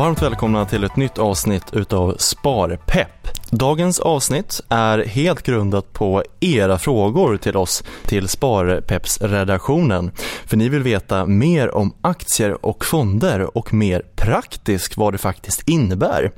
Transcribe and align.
Varmt 0.00 0.22
välkomna 0.22 0.66
till 0.66 0.84
ett 0.84 0.96
nytt 0.96 1.18
avsnitt 1.18 1.64
utav 1.72 2.16
Sparpepp. 2.18 3.28
Dagens 3.50 4.00
avsnitt 4.00 4.60
är 4.68 4.98
helt 4.98 5.42
grundat 5.42 5.92
på 5.92 6.24
era 6.40 6.78
frågor 6.78 7.36
till 7.36 7.56
oss 7.56 7.84
till 8.06 8.28
Sparpepps-redaktionen. 8.28 10.10
För 10.46 10.56
ni 10.56 10.68
vill 10.68 10.82
veta 10.82 11.26
mer 11.26 11.74
om 11.74 11.94
aktier 12.00 12.66
och 12.66 12.84
fonder 12.84 13.56
och 13.56 13.74
mer 13.74 14.02
praktiskt 14.16 14.96
vad 14.96 15.14
det 15.14 15.18
faktiskt 15.18 15.68
innebär. 15.68 16.32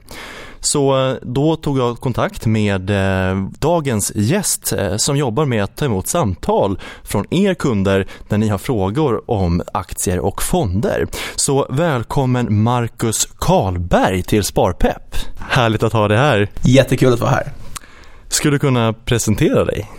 Så 0.62 1.08
eh, 1.10 1.16
då 1.22 1.56
tog 1.56 1.78
jag 1.78 2.00
kontakt 2.00 2.46
med 2.46 2.90
eh, 2.90 3.44
dagens 3.58 4.12
gäst 4.14 4.72
eh, 4.72 4.96
som 4.96 5.16
jobbar 5.16 5.44
med 5.44 5.64
att 5.64 5.76
ta 5.76 5.84
emot 5.84 6.06
samtal 6.06 6.78
från 7.02 7.34
er 7.34 7.54
kunder 7.54 8.06
när 8.28 8.38
ni 8.38 8.48
har 8.48 8.58
frågor 8.58 9.30
om 9.30 9.62
aktier 9.72 10.18
och 10.18 10.42
fonder. 10.42 11.06
Så 11.36 11.66
välkommen 11.70 12.62
Marcus 12.62 13.28
Karlberg 13.38 14.22
till 14.22 14.44
Sparpepp. 14.44 15.16
Härligt 15.38 15.82
att 15.82 15.92
ha 15.92 16.08
dig 16.08 16.18
här. 16.18 16.50
Jättekul 16.64 17.12
att 17.12 17.20
vara 17.20 17.30
här. 17.30 17.52
Skulle 18.28 18.54
du 18.54 18.58
kunna 18.58 18.92
presentera 18.92 19.64
dig? 19.64 19.90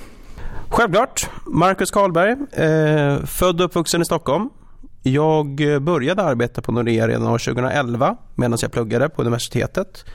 Självklart. 0.69 1.29
Marcus 1.45 1.91
Karlberg, 1.91 2.31
eh, 2.51 3.25
född 3.25 3.61
och 3.61 3.65
uppvuxen 3.65 4.01
i 4.01 4.05
Stockholm. 4.05 4.49
Jag 5.03 5.55
började 5.81 6.23
arbeta 6.23 6.61
på 6.61 6.71
Nordea 6.71 7.07
redan 7.07 7.27
år 7.27 7.37
2011 7.37 8.15
medan 8.35 8.57
jag 8.61 8.71
pluggade 8.71 9.09
på 9.09 9.21
universitetet. 9.21 10.05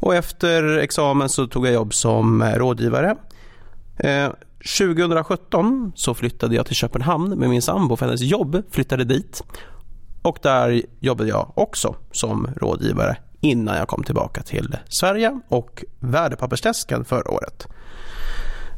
Och 0.00 0.14
efter 0.14 0.78
examen 0.78 1.28
så 1.28 1.46
tog 1.46 1.66
jag 1.66 1.74
jobb 1.74 1.94
som 1.94 2.42
eh, 2.42 2.54
rådgivare. 2.54 3.16
Eh, 3.96 4.30
2017 4.78 5.92
så 5.94 6.14
flyttade 6.14 6.54
jag 6.54 6.66
till 6.66 6.74
Köpenhamn 6.74 7.38
med 7.38 7.50
min 7.50 7.62
sambo 7.62 7.96
för 7.96 8.06
hennes 8.06 8.20
jobb 8.20 8.62
flyttade 8.70 9.04
dit. 9.04 9.42
Och 10.22 10.38
där 10.42 10.82
jobbade 11.00 11.28
jag 11.28 11.52
också 11.54 11.94
som 12.12 12.48
rådgivare 12.56 13.16
innan 13.40 13.76
jag 13.76 13.88
kom 13.88 14.02
tillbaka 14.02 14.42
till 14.42 14.76
Sverige 14.88 15.40
och 15.48 15.84
värdepappersdesken 16.00 17.04
förra 17.04 17.30
året. 17.30 17.66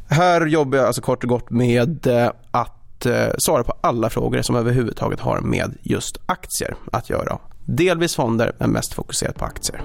Här 0.09 0.45
jobbar 0.45 0.77
jag 0.77 0.87
alltså 0.87 1.01
kort 1.01 1.23
och 1.23 1.29
gott 1.29 1.49
med 1.49 2.07
eh, 2.07 2.31
att 2.51 3.05
eh, 3.05 3.27
svara 3.37 3.63
på 3.63 3.73
alla 3.81 4.09
frågor 4.09 4.41
som 4.41 4.55
överhuvudtaget 4.55 5.19
har 5.19 5.39
med 5.39 5.77
just 5.81 6.17
aktier 6.25 6.75
att 6.91 7.09
göra. 7.09 7.37
Delvis 7.65 8.15
fonder 8.15 8.55
men 8.57 8.69
mest 8.69 8.93
fokuserat 8.93 9.35
på 9.35 9.45
aktier. 9.45 9.81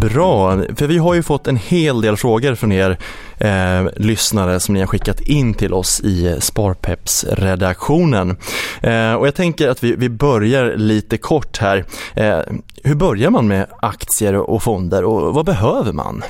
Bra, 0.00 0.62
för 0.76 0.86
vi 0.86 0.98
har 0.98 1.14
ju 1.14 1.22
fått 1.22 1.46
en 1.46 1.56
hel 1.56 2.00
del 2.00 2.16
frågor 2.16 2.54
från 2.54 2.72
er 2.72 2.98
eh, 3.38 3.86
lyssnare 3.96 4.60
som 4.60 4.74
ni 4.74 4.80
har 4.80 4.86
skickat 4.86 5.20
in 5.20 5.54
till 5.54 5.74
oss 5.74 6.00
i 6.00 6.36
Sparpeps-redaktionen. 6.40 8.36
Eh, 8.80 9.14
och 9.14 9.26
jag 9.26 9.34
tänker 9.34 9.68
att 9.68 9.84
vi, 9.84 9.96
vi 9.96 10.08
börjar 10.08 10.76
lite 10.76 11.18
kort 11.18 11.58
här. 11.58 11.84
Eh, 12.14 12.38
hur 12.84 12.94
börjar 12.94 13.30
man 13.30 13.48
med 13.48 13.66
aktier 13.80 14.34
och 14.34 14.62
fonder 14.62 15.04
och 15.04 15.34
vad 15.34 15.46
behöver 15.46 15.92
man? 15.92 16.22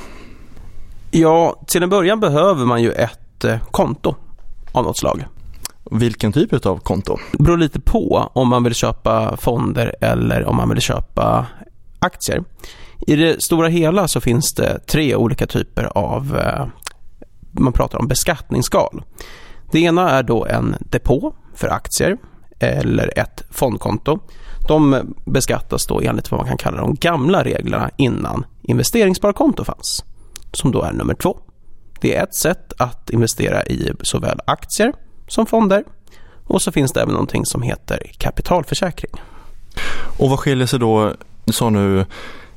Ja, 1.11 1.61
till 1.67 1.83
en 1.83 1.89
början 1.89 2.19
behöver 2.19 2.65
man 2.65 2.81
ju 2.81 2.91
ett 2.91 3.45
eh, 3.45 3.57
konto 3.71 4.15
av 4.71 4.83
något 4.83 4.97
slag. 4.97 5.25
Vilken 5.91 6.31
typ 6.31 6.65
av 6.65 6.77
konto? 6.77 7.17
Det 7.31 7.43
beror 7.43 7.57
lite 7.57 7.79
på 7.79 8.29
om 8.33 8.47
man 8.47 8.63
vill 8.63 8.75
köpa 8.75 9.37
fonder 9.37 9.95
eller 10.01 10.45
om 10.45 10.55
man 10.55 10.69
vill 10.69 10.81
köpa 10.81 11.45
aktier. 11.99 12.43
I 13.07 13.15
det 13.15 13.43
stora 13.43 13.67
hela 13.67 14.07
så 14.07 14.21
finns 14.21 14.53
det 14.53 14.79
tre 14.87 15.15
olika 15.15 15.47
typer 15.47 15.83
av, 15.83 16.37
eh, 16.37 16.65
man 17.51 17.73
pratar 17.73 17.99
om 17.99 18.07
beskattningsskal. 18.07 19.03
Det 19.71 19.79
ena 19.79 20.09
är 20.09 20.23
då 20.23 20.45
en 20.45 20.75
depå 20.79 21.33
för 21.55 21.67
aktier 21.67 22.17
eller 22.59 23.19
ett 23.19 23.43
fondkonto. 23.49 24.19
De 24.67 25.13
beskattas 25.25 25.87
då 25.87 26.01
enligt 26.01 26.31
vad 26.31 26.39
man 26.39 26.47
kan 26.47 26.57
kalla 26.57 26.77
de 26.77 26.95
gamla 26.95 27.43
reglerna 27.43 27.89
innan 27.97 28.45
investeringssparkonto 28.61 29.63
fanns, 29.63 30.03
som 30.53 30.71
då 30.71 30.81
är 30.81 30.91
nummer 30.91 31.13
två. 31.13 31.39
Det 32.01 32.15
är 32.15 32.23
ett 32.23 32.35
sätt 32.35 32.73
att 32.77 33.09
investera 33.09 33.63
i 33.63 33.91
såväl 34.01 34.39
aktier 34.45 34.93
som 35.27 35.45
fonder 35.45 35.83
och 36.49 36.61
så 36.61 36.71
finns 36.71 36.91
det 36.91 37.01
även 37.01 37.13
någonting 37.13 37.45
som 37.45 37.61
heter 37.61 38.11
kapitalförsäkring. 38.17 39.11
Och 40.17 40.29
vad 40.29 40.39
skiljer 40.39 40.67
sig 40.67 40.79
då, 40.79 41.13
du 41.45 41.53
sa 41.53 41.69
nu 41.69 42.05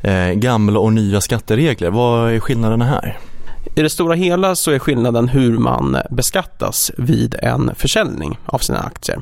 Eh, 0.03 0.33
gamla 0.33 0.79
och 0.79 0.93
nya 0.93 1.21
skatteregler. 1.21 1.91
Vad 1.91 2.33
är 2.33 2.41
skillnaderna 2.41 2.85
här? 2.85 3.19
I 3.75 3.83
det 3.83 3.91
stora 3.91 4.15
hela 4.15 4.57
så 4.57 4.71
är 4.71 4.79
skillnaden 4.79 5.29
hur 5.29 5.59
man 5.59 5.97
beskattas 6.11 6.91
vid 6.99 7.35
en 7.39 7.75
försäljning 7.75 8.39
av 8.47 8.59
sina 8.59 8.79
aktier. 8.79 9.21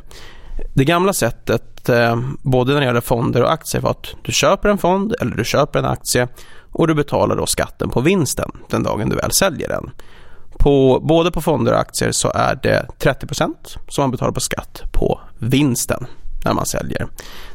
Det 0.75 0.85
gamla 0.85 1.13
sättet, 1.13 1.89
eh, 1.89 2.21
både 2.43 2.73
när 2.73 2.81
det 2.81 2.87
gäller 2.87 3.01
fonder 3.01 3.43
och 3.43 3.53
aktier, 3.53 3.81
var 3.81 3.91
att 3.91 4.15
du 4.23 4.33
köper 4.33 4.69
en 4.69 4.79
fond 4.79 5.15
eller 5.21 5.37
du 5.37 5.45
köper 5.45 5.79
en 5.79 5.85
aktie 5.85 6.29
och 6.73 6.89
du 6.89 6.95
betalar 6.95 7.37
då 7.37 7.47
skatten 7.47 7.91
på 7.91 8.01
vinsten 8.01 8.51
den 8.69 8.83
dagen 8.83 9.09
du 9.09 9.17
väl 9.17 9.33
säljer 9.33 9.69
den. 9.69 9.91
På, 10.59 11.01
både 11.03 11.31
på 11.31 11.41
fonder 11.41 11.73
och 11.73 11.81
aktier 11.81 12.13
så 12.13 12.33
är 12.35 12.59
det 12.63 12.87
30% 12.99 13.55
som 13.89 14.03
man 14.03 14.11
betalar 14.11 14.33
på 14.33 14.41
skatt 14.41 14.83
på 14.93 15.21
vinsten 15.39 16.07
när 16.45 16.55
man 16.55 16.67
säljer. 16.67 17.09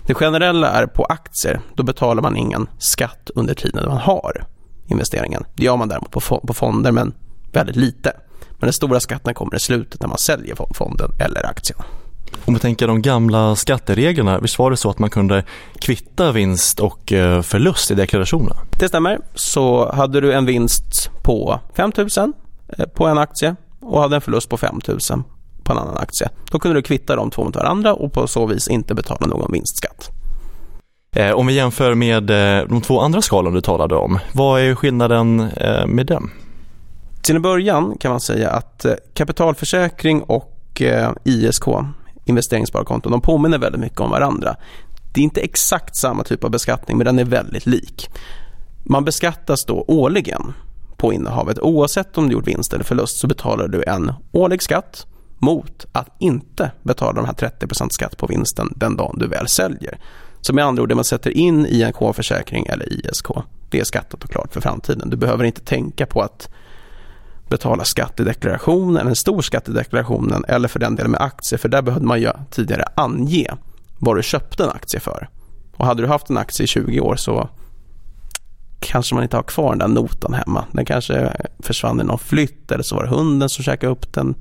Det 0.06 0.14
generella 0.14 0.72
är 0.72 0.86
på 0.86 1.06
aktier, 1.06 1.62
då 1.76 1.84
betalar 1.84 2.22
man 2.22 2.38
ingen 2.38 2.68
skatt 2.78 3.30
under 3.36 3.54
tiden 3.54 3.86
man 3.88 3.98
har 3.98 4.46
investeringen. 4.88 5.44
Det 5.56 5.64
gör 5.64 5.78
man 5.78 5.88
däremot 5.88 6.12
på 6.48 6.54
fonder, 6.54 6.92
men 6.92 7.14
väldigt 7.52 7.76
lite. 7.76 8.12
Men 8.52 8.68
den 8.68 8.74
stora 8.74 9.00
skatten 9.00 9.34
kommer 9.34 9.56
i 9.56 9.60
slutet 9.60 10.02
när 10.02 10.08
man 10.08 10.18
säljer 10.18 10.56
fonden 10.74 11.12
eller 11.20 11.46
aktien. 11.46 11.80
Om 12.46 12.54
vi 12.54 12.60
tänker 12.60 12.88
de 12.88 13.02
gamla 13.02 13.56
skattereglerna, 13.56 14.40
visst 14.40 14.60
var 14.60 14.72
det 14.72 14.78
så 14.78 14.90
att 14.90 15.00
man 15.00 15.10
kunde 15.10 15.44
kvitta 15.80 16.32
vinst 16.32 16.80
och 16.80 17.14
eh, 17.14 17.42
förlust 17.42 17.92
i 17.92 17.96
deklarationen? 17.96 18.58
Det 18.80 18.88
stämmer. 18.88 19.20
Så 19.36 19.92
hade 19.94 20.22
du 20.22 20.34
en 20.34 20.46
vinst 20.46 21.10
på 21.24 21.60
5 21.76 21.92
000 21.98 22.34
eh, 22.78 22.86
på 22.86 23.08
en 23.08 23.18
aktie 23.18 23.56
och 23.80 24.02
hade 24.02 24.16
en 24.16 24.22
förlust 24.22 24.50
på 24.50 24.58
5 24.58 24.82
000 24.88 25.00
på 25.66 25.74
en 25.74 25.80
annan 25.80 25.98
aktie. 25.98 26.30
Då 26.52 26.60
kunde 26.60 26.78
du 26.78 26.82
kvitta 26.82 27.16
de 27.16 27.32
två 27.32 27.44
mot 27.44 27.56
varandra 27.56 27.94
och 27.94 28.14
på 28.14 28.28
så 28.28 28.46
vis 28.46 28.68
inte 28.68 28.96
betala 28.96 29.28
någon 29.28 29.52
vinstskatt. 29.52 30.10
Eh, 31.16 31.32
om 31.32 31.48
vi 31.48 31.54
jämför 31.54 31.94
med 31.94 32.30
eh, 32.30 32.68
de 32.68 32.82
två 32.82 33.00
andra 33.00 33.22
skalor 33.22 33.52
du 33.52 33.62
talade 33.62 33.96
om, 33.96 34.20
vad 34.34 34.62
är 34.62 34.76
skillnaden 34.76 35.40
eh, 35.40 35.88
med 35.88 36.06
dem? 36.06 36.32
Till 37.22 37.36
en 37.36 37.42
början 37.42 37.98
kan 38.00 38.12
man 38.12 38.20
säga 38.20 38.50
att 38.50 38.86
kapitalförsäkring 39.14 40.22
och 40.22 40.82
ISK, 41.24 41.64
investeringssparkonton, 42.26 43.12
de 43.12 43.22
påminner 43.22 43.58
väldigt 43.58 43.82
mycket 43.82 44.00
om 44.00 44.10
varandra. 44.10 44.56
Det 45.14 45.22
är 45.22 45.24
inte 45.24 45.42
exakt 45.42 45.96
samma 45.96 46.24
typ 46.24 46.44
av 46.44 46.52
beskattning 46.52 46.98
men 46.98 47.06
den 47.06 47.20
är 47.20 47.24
väldigt 47.24 47.66
lik. 47.66 48.10
Man 48.84 49.06
beskattas 49.06 49.66
då 49.66 49.86
årligen 49.88 50.54
på 50.98 51.14
innehavet. 51.14 51.60
Oavsett 51.60 52.18
om 52.18 52.28
du 52.28 52.34
gjort 52.34 52.48
vinst 52.48 52.74
eller 52.74 52.84
förlust 52.84 53.18
så 53.18 53.28
betalar 53.28 53.68
du 53.68 53.84
en 53.84 54.14
årlig 54.32 54.62
skatt 54.62 55.06
mot 55.38 55.86
att 55.92 56.10
inte 56.20 56.72
betala 56.84 57.14
de 57.14 57.26
här 57.26 57.34
30% 57.34 57.90
skatt 57.90 58.18
på 58.18 58.28
vinsten 58.28 58.74
den 58.76 58.96
dagen 58.96 59.20
du 59.20 59.28
väl 59.28 59.48
säljer. 59.48 59.98
Så 60.42 60.54
med 60.54 60.66
andra 60.66 60.84
ord, 60.84 60.90
det 60.90 60.96
man 60.96 61.04
sätter 61.04 61.38
in 61.38 61.66
i 61.66 61.82
en 61.82 61.94
K-försäkring 61.94 62.66
eller 62.66 62.94
ISK, 62.94 63.28
det 63.70 63.80
är 63.80 63.84
skattat 63.84 64.24
och 64.24 64.30
klart 64.30 64.54
för 64.54 64.62
framtiden. 64.62 65.10
Du 65.10 65.18
behöver 65.18 65.44
inte 65.44 65.62
tänka 65.62 66.06
på 66.06 66.22
att 66.22 66.50
betala 67.50 67.84
skatt 67.84 68.20
i 68.20 68.24
deklarationen, 68.24 69.08
en 69.08 69.16
stor 69.16 69.42
skatt 69.42 69.70
i 69.70 69.72
deklarationen 69.72 70.46
eller 70.48 70.68
för 70.68 70.80
den 70.80 70.96
delen 70.96 71.12
med 71.12 71.22
aktier, 71.22 71.58
för 71.58 71.70
där 71.70 71.82
behövde 71.82 72.08
man 72.08 72.22
ju 72.22 72.32
tidigare 72.52 72.86
ange 72.96 73.48
vad 74.00 74.16
du 74.16 74.24
köpte 74.24 74.64
en 74.64 74.70
aktie 74.70 75.00
för. 75.00 75.30
Och 75.78 75.86
hade 75.86 76.02
du 76.02 76.08
haft 76.08 76.30
en 76.30 76.38
aktie 76.38 76.64
i 76.64 76.68
20 76.68 77.00
år 77.00 77.16
så 77.16 77.50
kanske 78.80 79.16
man 79.16 79.24
inte 79.24 79.36
har 79.36 79.44
kvar 79.44 79.70
den 79.70 79.80
där 79.80 80.02
notan 80.02 80.34
hemma. 80.34 80.66
Den 80.72 80.86
kanske 80.86 81.32
försvann 81.60 82.02
i 82.02 82.04
någon 82.04 82.20
flytt 82.20 82.72
eller 82.72 82.84
så 82.84 82.96
var 82.96 83.04
det 83.04 83.10
hunden 83.10 83.50
som 83.50 83.64
käkade 83.64 83.92
upp 83.92 84.14
den. 84.14 84.36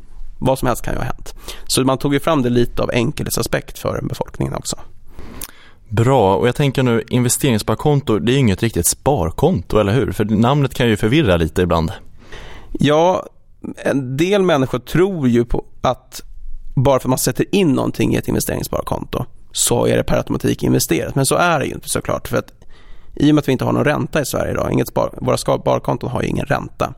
Vad 0.45 0.59
som 0.59 0.69
helst 0.69 0.83
kan 0.83 0.95
ju 0.95 0.99
ha 0.99 1.05
hänt. 1.05 1.35
Så 1.67 1.85
man 1.85 1.99
tog 1.99 2.15
ju 2.15 2.21
fram 2.21 2.43
det 2.43 2.51
lite 2.51 2.83
av 2.83 2.91
enkelhetsaspekt 2.93 3.79
för 3.79 4.01
befolkningen 4.03 4.55
också. 4.55 4.77
Bra, 5.89 6.37
och 6.37 6.49
jag 6.49 6.55
tänker 6.55 6.83
nu 6.83 7.03
investeringssparkonto, 7.09 8.19
det 8.19 8.33
är 8.33 8.35
ju 8.35 8.39
inget 8.39 8.63
riktigt 8.63 8.87
sparkonto, 8.87 9.79
eller 9.79 9.93
hur? 9.93 10.13
För 10.13 10.25
namnet 10.25 10.75
kan 10.75 10.89
ju 10.89 10.97
förvirra 10.97 11.37
lite 11.37 11.63
ibland. 11.63 11.93
Ja, 12.73 13.27
en 13.77 14.17
del 14.17 14.43
människor 14.43 14.79
tror 14.79 15.29
ju 15.29 15.45
på 15.45 15.65
att 15.81 16.23
bara 16.75 17.01
för 17.01 17.09
att 17.09 17.11
man 17.11 17.19
sätter 17.19 17.55
in 17.55 17.73
någonting 17.73 18.15
i 18.15 18.17
ett 18.17 18.29
investeringssparkonto 18.29 19.25
så 19.53 19.87
är 19.87 19.97
det 19.97 20.03
per 20.03 20.17
automatik 20.17 20.63
investerat. 20.63 21.15
Men 21.15 21.27
så 21.27 21.35
är 21.35 21.59
det 21.59 21.67
ju 21.67 21.73
inte 21.73 21.89
såklart. 21.89 22.29
För 22.29 22.37
att 22.37 22.53
I 23.15 23.31
och 23.31 23.35
med 23.35 23.43
att 23.43 23.49
vi 23.49 23.53
inte 23.53 23.65
har 23.65 23.73
någon 23.73 23.85
ränta 23.85 24.21
i 24.21 24.27
Sverige 24.27 24.53
idag, 24.53 24.73
inget 24.73 24.89
spar, 24.89 25.15
våra 25.21 25.37
sparkonton 25.37 26.11
har 26.11 26.23
ju 26.23 26.29
ingen 26.29 26.47
ränta. 26.47 26.95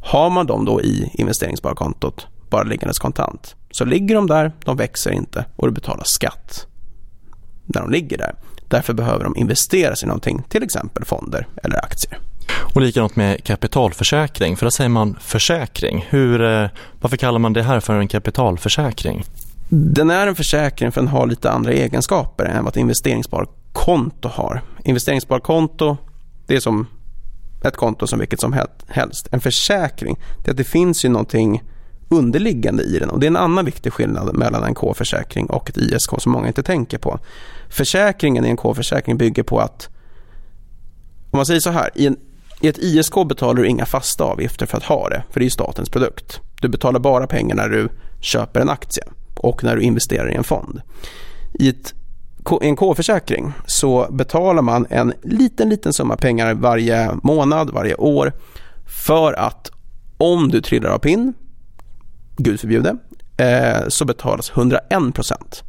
Har 0.00 0.30
man 0.30 0.46
dem 0.46 0.64
då 0.64 0.82
i 0.82 1.10
investeringssparkontot 1.14 2.26
bara 2.50 2.62
liggandes 2.62 2.98
kontant 2.98 3.56
så 3.70 3.84
ligger 3.84 4.14
de 4.14 4.26
där, 4.26 4.52
de 4.64 4.76
växer 4.76 5.10
inte 5.10 5.44
och 5.56 5.66
du 5.66 5.72
betalar 5.72 6.04
skatt 6.04 6.66
när 7.64 7.80
de 7.80 7.90
ligger 7.90 8.18
där. 8.18 8.34
Därför 8.68 8.92
behöver 8.92 9.24
de 9.24 9.36
investeras 9.36 10.02
i 10.02 10.06
någonting, 10.06 10.42
till 10.48 10.62
exempel 10.62 11.04
fonder 11.04 11.46
eller 11.62 11.84
aktier. 11.84 12.18
Och 12.74 12.80
likadant 12.80 13.16
med 13.16 13.44
kapitalförsäkring, 13.44 14.56
för 14.56 14.66
där 14.66 14.70
säger 14.70 14.90
man 14.90 15.16
försäkring. 15.20 16.06
Hur, 16.08 16.42
eh, 16.42 16.68
varför 17.00 17.16
kallar 17.16 17.38
man 17.38 17.52
det 17.52 17.62
här 17.62 17.80
för 17.80 17.94
en 17.94 18.08
kapitalförsäkring? 18.08 19.24
Den 19.68 20.10
är 20.10 20.26
en 20.26 20.34
försäkring 20.34 20.92
för 20.92 21.00
den 21.00 21.08
har 21.08 21.26
lite 21.26 21.50
andra 21.50 21.72
egenskaper 21.72 22.44
än 22.44 22.64
vad 22.64 22.72
ett 22.72 22.76
investeringssparkonto 22.76 24.28
har. 24.28 24.62
Investeringssparkonto, 24.84 25.96
det 26.46 26.56
är 26.56 26.60
som 26.60 26.86
ett 27.64 27.76
konto 27.76 28.06
som 28.06 28.18
vilket 28.18 28.40
som 28.40 28.56
helst. 28.88 29.28
En 29.30 29.40
försäkring, 29.40 30.18
det 30.44 30.48
är 30.48 30.50
att 30.50 30.56
det 30.56 30.64
finns 30.64 31.04
ju 31.04 31.08
någonting 31.08 31.62
underliggande 32.08 32.82
i 32.82 32.98
den 32.98 33.10
och 33.10 33.20
det 33.20 33.26
är 33.26 33.28
en 33.28 33.36
annan 33.36 33.64
viktig 33.64 33.92
skillnad 33.92 34.36
mellan 34.36 34.64
en 34.64 34.74
K-försäkring 34.74 35.46
och 35.46 35.70
ett 35.70 35.76
ISK 35.76 36.10
som 36.18 36.32
många 36.32 36.46
inte 36.46 36.62
tänker 36.62 36.98
på. 36.98 37.18
Försäkringen 37.68 38.46
i 38.46 38.48
en 38.48 38.56
K-försäkring 38.56 39.16
bygger 39.16 39.42
på 39.42 39.58
att, 39.58 39.88
om 41.30 41.36
man 41.36 41.46
säger 41.46 41.60
så 41.60 41.70
här, 41.70 41.90
i, 41.94 42.06
en, 42.06 42.16
i 42.60 42.68
ett 42.68 42.78
ISK 42.78 43.14
betalar 43.28 43.54
du 43.54 43.68
inga 43.68 43.86
fasta 43.86 44.24
avgifter 44.24 44.66
för 44.66 44.76
att 44.76 44.84
ha 44.84 45.08
det, 45.08 45.24
för 45.30 45.40
det 45.40 45.46
är 45.46 45.50
statens 45.50 45.88
produkt. 45.88 46.40
Du 46.60 46.68
betalar 46.68 47.00
bara 47.00 47.26
pengar 47.26 47.56
när 47.56 47.68
du 47.68 47.88
köper 48.20 48.60
en 48.60 48.68
aktie 48.68 49.04
och 49.34 49.64
när 49.64 49.76
du 49.76 49.82
investerar 49.82 50.32
i 50.32 50.34
en 50.34 50.44
fond. 50.44 50.80
I 51.54 51.68
ett 51.68 51.94
en 52.60 52.76
K-försäkring 52.76 53.52
så 53.66 54.06
betalar 54.10 54.62
man 54.62 54.86
en 54.90 55.12
liten, 55.22 55.68
liten 55.68 55.92
summa 55.92 56.16
pengar 56.16 56.54
varje 56.54 57.10
månad, 57.22 57.70
varje 57.70 57.94
år 57.94 58.32
för 58.86 59.32
att 59.32 59.70
om 60.18 60.48
du 60.48 60.60
trillar 60.60 60.90
av 60.90 60.98
pinn, 60.98 61.34
gud 62.36 62.60
förbjude, 62.60 62.96
eh, 63.36 63.88
så 63.88 64.04
betalas 64.04 64.50
101 64.50 65.14
procent 65.14 65.62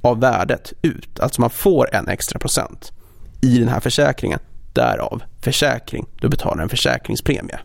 av 0.00 0.20
värdet 0.20 0.72
ut. 0.82 1.20
Alltså 1.20 1.40
man 1.40 1.50
får 1.50 1.94
en 1.94 2.08
extra 2.08 2.38
procent 2.38 2.92
i 3.40 3.58
den 3.58 3.68
här 3.68 3.80
försäkringen. 3.80 4.38
Därav 4.72 5.22
försäkring. 5.40 6.06
Du 6.20 6.28
betalar 6.28 6.62
en 6.62 6.68
försäkringspremie. 6.68 7.58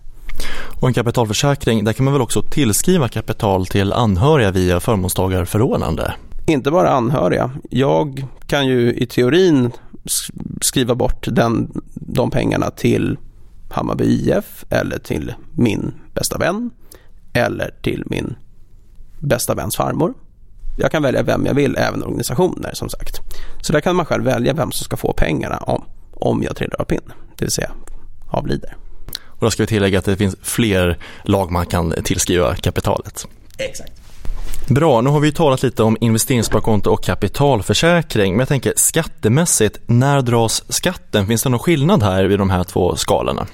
Och 0.82 0.88
en 0.88 0.94
kapitalförsäkring, 0.94 1.84
där 1.84 1.94
kan 1.94 2.04
man 2.04 2.14
väl 2.14 2.22
också 2.22 2.42
tillskriva 2.42 3.08
kapital 3.08 3.66
till 3.66 3.94
anhöriga 3.94 4.52
via 4.52 4.80
förmånstagarförordnande? 4.80 6.14
Inte 6.48 6.72
bara 6.72 6.90
anhöriga. 6.90 7.52
Jag 7.70 8.26
kan 8.48 8.68
ju 8.68 8.94
i 8.94 9.06
teorin 9.06 9.72
skriva 10.62 10.96
bort 10.96 11.28
den, 11.32 11.72
de 11.94 12.32
pengarna 12.32 12.72
till 12.72 13.18
Hammarby 13.70 14.06
IF 14.06 14.66
eller 14.70 14.98
till 14.98 15.34
min 15.56 15.94
bästa 16.14 16.38
vän 16.38 16.70
eller 17.38 17.74
till 17.82 18.04
min 18.06 18.36
bästa 19.20 19.56
väns 19.56 19.76
farmor. 19.76 20.14
Jag 20.78 20.92
kan 20.92 21.04
välja 21.04 21.24
vem 21.24 21.46
jag 21.46 21.54
vill, 21.54 21.78
även 21.78 22.04
organisationer 22.04 22.72
som 22.74 22.90
sagt. 22.90 23.20
Så 23.62 23.74
där 23.74 23.82
kan 23.82 23.96
man 23.96 24.06
själv 24.06 24.24
välja 24.24 24.54
vem 24.54 24.72
som 24.72 24.84
ska 24.84 24.98
få 24.98 25.14
pengarna 25.14 25.58
om, 25.58 25.86
om 26.14 26.44
jag 26.44 26.56
trillar 26.56 26.82
av 26.82 26.86
pinn, 26.86 27.12
det 27.38 27.46
vill 27.46 27.52
säga 27.52 27.72
avlider. 28.28 28.76
Och 29.26 29.46
då 29.46 29.52
ska 29.52 29.64
vi 29.64 29.68
tillägga 29.68 30.00
att 30.00 30.06
det 30.06 30.18
finns 30.18 30.36
fler 30.42 30.98
lag 31.24 31.52
man 31.52 31.66
kan 31.66 31.94
tillskriva 32.04 32.56
kapitalet. 32.56 33.28
Exakt. 33.58 33.92
Bra, 34.70 35.02
nu 35.02 35.10
har 35.10 35.20
vi 35.20 35.32
talat 35.32 35.64
lite 35.64 35.84
om 35.84 35.98
investeringssparkonto 36.02 36.90
och 36.90 37.04
kapitalförsäkring. 37.04 38.34
Men 38.34 38.40
jag 38.40 38.48
tänker 38.48 38.74
skattemässigt, 38.76 39.80
när 39.86 40.22
dras 40.22 40.64
skatten? 40.70 41.28
Finns 41.28 41.44
det 41.44 41.50
någon 41.50 41.60
skillnad 41.60 42.04
här 42.04 42.24
vid 42.24 42.40
de 42.40 42.50
här 42.50 42.64
två 42.64 42.96
skalorna? 42.96 43.48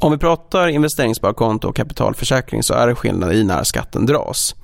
Om 0.00 0.12
vi 0.12 0.18
pratar 0.18 0.68
investeringssparkonto 0.68 1.68
och 1.68 1.76
kapitalförsäkring 1.76 2.62
så 2.62 2.74
är 2.74 2.86
det 2.86 2.94
skillnad 2.94 3.32
i 3.32 3.44
när 3.44 3.64
skatten 3.64 4.06
dras. 4.06 4.54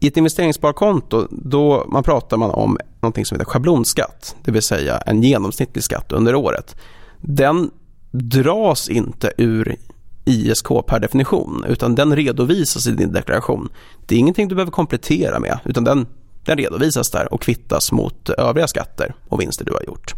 I 0.00 0.06
ett 0.06 0.16
investeringssparkonto 0.16 1.26
då 1.30 1.86
man 1.88 2.02
pratar 2.02 2.36
man 2.36 2.50
om 2.50 2.78
något 3.00 3.26
som 3.26 3.34
heter 3.34 3.44
schablonskatt, 3.44 4.36
det 4.44 4.50
vill 4.50 4.62
säga 4.62 4.96
en 4.96 5.22
genomsnittlig 5.22 5.84
skatt 5.84 6.12
under 6.12 6.34
året. 6.34 6.76
Den 7.20 7.70
dras 8.10 8.88
inte 8.88 9.32
ur 9.36 9.76
ISK 10.24 10.68
per 10.86 11.00
definition 11.00 11.64
utan 11.68 11.94
den 11.94 12.16
redovisas 12.16 12.86
i 12.86 12.90
din 12.90 13.12
deklaration. 13.12 13.68
Det 14.06 14.14
är 14.14 14.18
ingenting 14.18 14.48
du 14.48 14.54
behöver 14.54 14.72
komplettera 14.72 15.40
med 15.40 15.58
utan 15.64 15.84
den, 15.84 16.06
den 16.44 16.56
redovisas 16.56 17.10
där 17.10 17.32
och 17.32 17.42
kvittas 17.42 17.92
mot 17.92 18.30
övriga 18.30 18.68
skatter 18.68 19.14
och 19.28 19.40
vinster 19.40 19.64
du 19.64 19.72
har 19.72 19.82
gjort. 19.82 20.14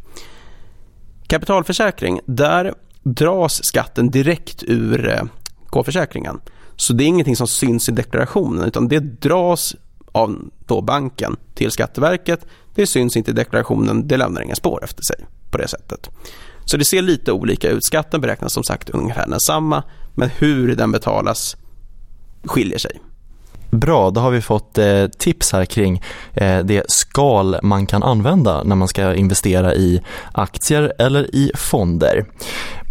Kapitalförsäkring, 1.27 2.21
där 2.27 2.75
dras 3.03 3.65
skatten 3.65 4.11
direkt 4.11 4.63
ur 4.63 5.09
eh, 5.09 5.23
K-försäkringen. 5.67 6.41
Så 6.77 6.93
det 6.93 7.05
är 7.05 7.09
ingenting 7.09 7.37
som 7.37 7.47
syns 7.47 7.89
i 7.89 7.93
deklarationen 7.93 8.65
utan 8.65 8.89
det 8.89 8.99
dras 8.99 9.77
av 10.13 10.51
då 10.67 10.81
banken 10.81 11.37
till 11.55 11.71
Skatteverket. 11.71 12.47
Det 12.75 12.87
syns 12.87 13.17
inte 13.17 13.31
i 13.31 13.35
deklarationen, 13.35 14.09
det 14.09 14.17
lämnar 14.17 14.43
inga 14.43 14.55
spår 14.55 14.85
efter 14.85 15.03
sig 15.03 15.17
på 15.51 15.59
det 15.59 15.69
sättet. 15.69 16.11
Så 16.65 16.77
det 16.77 16.85
ser 16.85 17.03
lite 17.03 17.33
olika 17.33 17.69
ut. 17.69 17.85
Skatten 17.85 18.21
beräknas 18.21 18.53
som 18.53 18.65
sagt 18.65 18.91
ungefär 18.91 19.29
densamma 19.29 19.83
men 20.15 20.29
hur 20.29 20.77
den 20.77 20.93
betalas 20.93 21.57
skiljer 22.45 22.79
sig. 22.79 23.01
Bra, 23.71 24.11
då 24.11 24.21
har 24.21 24.31
vi 24.31 24.41
fått 24.41 24.79
eh, 24.79 25.07
tips 25.07 25.53
här 25.53 25.65
kring 25.65 26.03
eh, 26.35 26.59
det 26.59 26.91
skal 26.91 27.57
man 27.63 27.87
kan 27.87 28.03
använda 28.03 28.63
när 28.63 28.77
man 28.77 28.89
ska 28.89 29.15
investera 29.15 29.75
i 29.75 30.01
aktier 30.33 30.93
eller 30.99 31.35
i 31.35 31.53
fonder. 31.55 32.27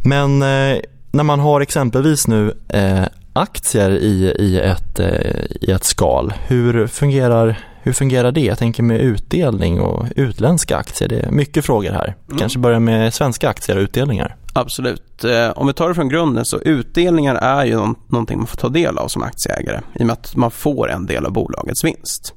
Men 0.03 0.41
eh, 0.41 0.79
när 1.11 1.23
man 1.23 1.39
har 1.39 1.61
exempelvis 1.61 2.27
nu 2.27 2.53
eh, 2.69 3.03
aktier 3.33 3.91
i, 3.91 4.33
i, 4.39 4.59
ett, 4.59 4.99
eh, 4.99 5.41
i 5.61 5.71
ett 5.71 5.83
skal, 5.83 6.33
hur 6.47 6.87
fungerar, 6.87 7.59
hur 7.81 7.93
fungerar 7.93 8.31
det? 8.31 8.41
Jag 8.41 8.57
tänker 8.57 8.83
med 8.83 9.01
utdelning 9.01 9.79
och 9.79 10.05
utländska 10.15 10.77
aktier. 10.77 11.09
Det 11.09 11.19
är 11.19 11.31
mycket 11.31 11.65
frågor 11.65 11.91
här. 11.91 12.15
Mm. 12.27 12.39
Kanske 12.39 12.59
börja 12.59 12.79
med 12.79 13.13
svenska 13.13 13.49
aktier 13.49 13.77
och 13.77 13.81
utdelningar. 13.81 14.35
Absolut. 14.53 15.25
Om 15.55 15.67
vi 15.67 15.73
tar 15.73 15.89
det 15.89 15.95
från 15.95 16.09
grunden 16.09 16.45
så 16.45 16.59
utdelningar 16.59 17.35
är 17.35 17.65
ju 17.65 17.75
någonting 18.07 18.37
man 18.37 18.47
får 18.47 18.57
ta 18.57 18.69
del 18.69 18.97
av 18.97 19.07
som 19.07 19.23
aktieägare 19.23 19.81
i 19.95 20.01
och 20.01 20.05
med 20.05 20.13
att 20.13 20.35
man 20.35 20.51
får 20.51 20.91
en 20.91 21.05
del 21.05 21.25
av 21.25 21.31
bolagets 21.31 21.83
vinst. 21.83 22.33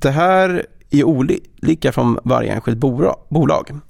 Det 0.00 0.10
här 0.10 0.66
är 0.90 1.04
olika 1.04 1.92
från 1.92 2.18
varje 2.24 2.52
enskilt 2.52 2.78
bolag. 3.28 3.80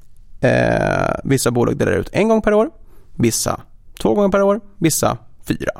Eh, 0.40 1.14
vissa 1.24 1.50
bolag 1.50 1.76
delar 1.76 1.92
ut 1.92 2.08
en 2.12 2.28
gång 2.28 2.42
per 2.42 2.54
år 2.54 2.70
vissa 3.16 3.60
två 4.02 4.14
gånger 4.14 4.28
per 4.28 4.42
år, 4.42 4.60
vissa 4.78 5.18
fyra. 5.48 5.70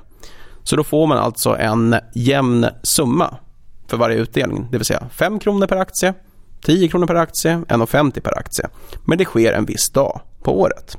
Så 0.62 0.76
då 0.76 0.84
får 0.84 1.06
man 1.06 1.18
alltså 1.18 1.56
en 1.56 1.96
jämn 2.14 2.66
summa 2.82 3.36
för 3.86 3.96
varje 3.96 4.16
utdelning, 4.16 4.68
det 4.70 4.78
vill 4.78 4.84
säga 4.84 5.08
5 5.12 5.38
kronor 5.38 5.66
per 5.66 5.76
aktie, 5.76 6.14
10 6.64 6.88
kronor 6.88 7.06
per 7.06 7.14
aktie, 7.14 7.62
1,50 7.68 8.20
per 8.20 8.38
aktie. 8.38 8.68
Men 9.04 9.18
det 9.18 9.24
sker 9.24 9.52
en 9.52 9.64
viss 9.64 9.90
dag 9.90 10.20
på 10.42 10.60
året. 10.60 10.96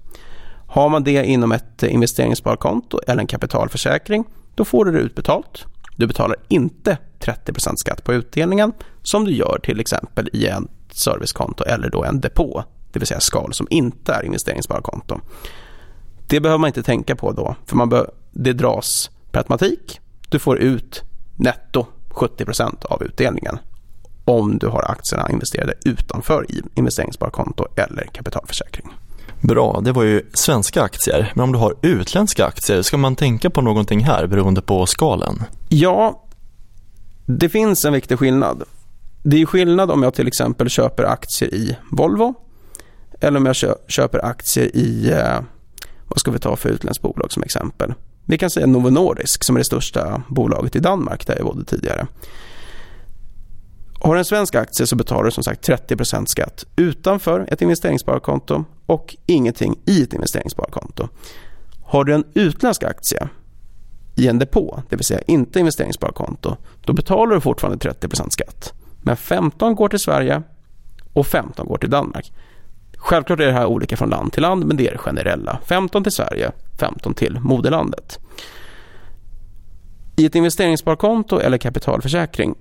Har 0.68 0.90
man 0.90 1.04
det 1.04 1.26
inom 1.26 1.52
ett 1.52 1.84
investeringssparkonto 1.84 3.00
eller 3.08 3.22
en 3.22 3.28
kapitalförsäkring, 3.28 4.26
då 4.56 4.66
får 4.66 4.86
du 4.86 4.92
det 4.92 5.00
utbetalt. 5.00 5.66
Du 5.96 6.08
betalar 6.08 6.38
inte 6.48 6.98
30% 7.20 7.74
skatt 7.76 8.04
på 8.04 8.14
utdelningen 8.14 8.74
som 9.04 9.26
du 9.26 9.32
gör 9.32 9.60
till 9.64 9.80
exempel 9.80 10.30
i 10.34 10.46
ett 10.46 10.64
servicekonto 10.92 11.64
eller 11.64 11.90
då 11.90 12.04
en 12.04 12.20
depå, 12.20 12.64
det 12.92 13.00
vill 13.00 13.08
säga 13.08 13.20
skal 13.20 13.54
som 13.54 13.68
inte 13.70 14.14
är 14.14 14.24
investeringssparkonto. 14.24 15.20
Det 16.28 16.40
behöver 16.40 16.60
man 16.60 16.68
inte 16.68 16.84
tänka 16.84 17.16
på 17.16 17.32
då, 17.32 17.56
för 17.66 17.76
man 17.76 18.06
det 18.32 18.54
dras 18.54 19.12
per 19.32 19.40
automatik. 19.40 20.00
Du 20.30 20.40
får 20.40 20.60
ut 20.60 21.04
netto 21.36 21.86
70% 22.10 22.86
av 22.86 23.04
utdelningen 23.04 23.60
om 24.26 24.58
du 24.58 24.68
har 24.68 24.92
aktierna 24.92 25.30
investerade 25.30 25.74
utanför 25.86 26.46
investeringssparkonto 26.76 27.66
eller 27.76 28.04
kapitalförsäkring. 28.14 28.88
Bra, 29.42 29.82
det 29.84 29.92
var 29.92 30.04
ju 30.04 30.22
svenska 30.34 30.82
aktier. 30.82 31.32
Men 31.36 31.44
om 31.44 31.52
du 31.52 31.58
har 31.58 31.76
utländska 31.82 32.46
aktier, 32.46 32.82
ska 32.82 32.98
man 32.98 33.16
tänka 33.16 33.50
på 33.50 33.62
någonting 33.62 34.00
här 34.00 34.28
beroende 34.28 34.62
på 34.62 34.86
skalen? 34.86 35.44
Ja, 35.70 36.24
det 37.26 37.50
finns 37.50 37.86
en 37.86 37.94
viktig 37.94 38.20
skillnad. 38.20 38.64
Det 39.24 39.42
är 39.42 39.46
skillnad 39.46 39.92
om 39.92 40.04
jag 40.04 40.14
till 40.14 40.28
exempel 40.28 40.70
köper 40.70 41.04
aktier 41.04 41.54
i 41.54 41.78
Volvo 41.92 42.34
eller 43.20 43.40
om 43.40 43.46
jag 43.46 43.56
köper 43.88 44.26
aktier 44.26 44.76
i 44.76 45.12
eh, 45.12 45.40
vad 46.08 46.20
ska 46.20 46.32
vi 46.32 46.40
ta 46.40 46.56
för 46.56 46.70
utländskt 46.70 47.02
bolag 47.02 47.32
som 47.32 47.44
exempel? 47.44 47.94
Vi 48.26 48.38
kan 48.38 48.50
säga 48.50 48.68
Novo 48.68 48.90
Nordisk 48.90 49.44
som 49.44 49.56
är 49.56 49.60
det 49.60 49.66
största 49.66 50.24
bolaget 50.28 50.76
i 50.76 50.80
Danmark 50.80 51.28
där 51.28 51.36
jag 51.36 51.46
bodde 51.46 51.66
tidigare. 51.66 52.08
Har 54.00 54.14
du 54.14 54.20
en 54.20 54.26
svensk 54.26 54.56
aktie 54.56 54.88
så 54.88 54.96
betalar 54.96 55.24
du 55.24 55.32
som 55.32 55.44
sagt 55.44 55.70
30% 55.70 56.26
skatt 56.26 56.66
utanför 56.76 57.48
ett 57.52 57.62
investeringssparkonto 57.62 58.64
och 58.86 59.16
ingenting 59.26 59.76
i 59.86 60.04
ett 60.04 60.14
investeringssparkonto. 60.14 61.08
Har 61.84 62.04
du 62.04 62.14
en 62.14 62.24
utländsk 62.34 62.84
aktie 62.84 63.30
i 64.16 64.28
en 64.28 64.40
depå, 64.40 64.84
det 64.90 64.96
vill 64.96 65.06
säga 65.06 65.22
inte 65.28 65.60
investeringssparkonto, 65.60 66.56
då 66.82 66.94
betalar 66.94 67.36
du 67.36 67.42
fortfarande 67.42 67.90
30% 67.90 68.30
skatt. 68.30 68.74
Men 69.02 69.18
15 69.18 69.76
går 69.76 69.90
till 69.90 70.00
Sverige 70.00 70.44
och 71.14 71.28
15 71.28 71.68
går 71.68 71.78
till 71.78 71.90
Danmark. 71.90 72.34
Självklart 73.08 73.40
är 73.40 73.46
det 73.46 73.52
här 73.52 73.66
olika 73.66 73.98
från 73.98 74.10
land 74.10 74.34
till 74.34 74.42
land 74.42 74.66
men 74.66 74.78
det 74.78 74.88
är 74.88 74.92
det 74.92 74.98
generella. 74.98 75.60
15 75.66 76.04
till 76.04 76.12
Sverige, 76.12 76.52
15 76.80 77.14
till 77.14 77.40
moderlandet. 77.40 78.20
I 80.16 80.26
ett 80.26 80.36
investeringssparkonto 80.36 81.40
eller 81.40 81.58
kapitalförsäkring 81.58 82.56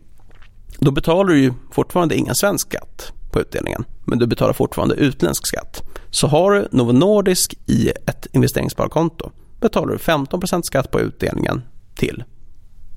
då 0.78 0.90
betalar 0.90 1.24
du 1.24 1.38
ju 1.38 1.52
fortfarande 1.72 2.16
ingen 2.16 2.34
svensk 2.34 2.68
skatt 2.68 3.12
på 3.32 3.40
utdelningen 3.40 3.84
men 4.04 4.18
du 4.18 4.26
betalar 4.26 4.52
fortfarande 4.52 4.94
utländsk 4.94 5.46
skatt. 5.46 5.82
Så 6.10 6.26
har 6.26 6.52
du 6.52 6.68
Novo 6.70 6.92
Nordisk 6.92 7.54
i 7.66 7.88
ett 7.88 8.26
investeringssparkonto 8.32 9.30
betalar 9.60 9.92
du 9.92 9.98
15% 9.98 10.62
skatt 10.62 10.90
på 10.90 11.00
utdelningen 11.00 11.62
till 11.94 12.24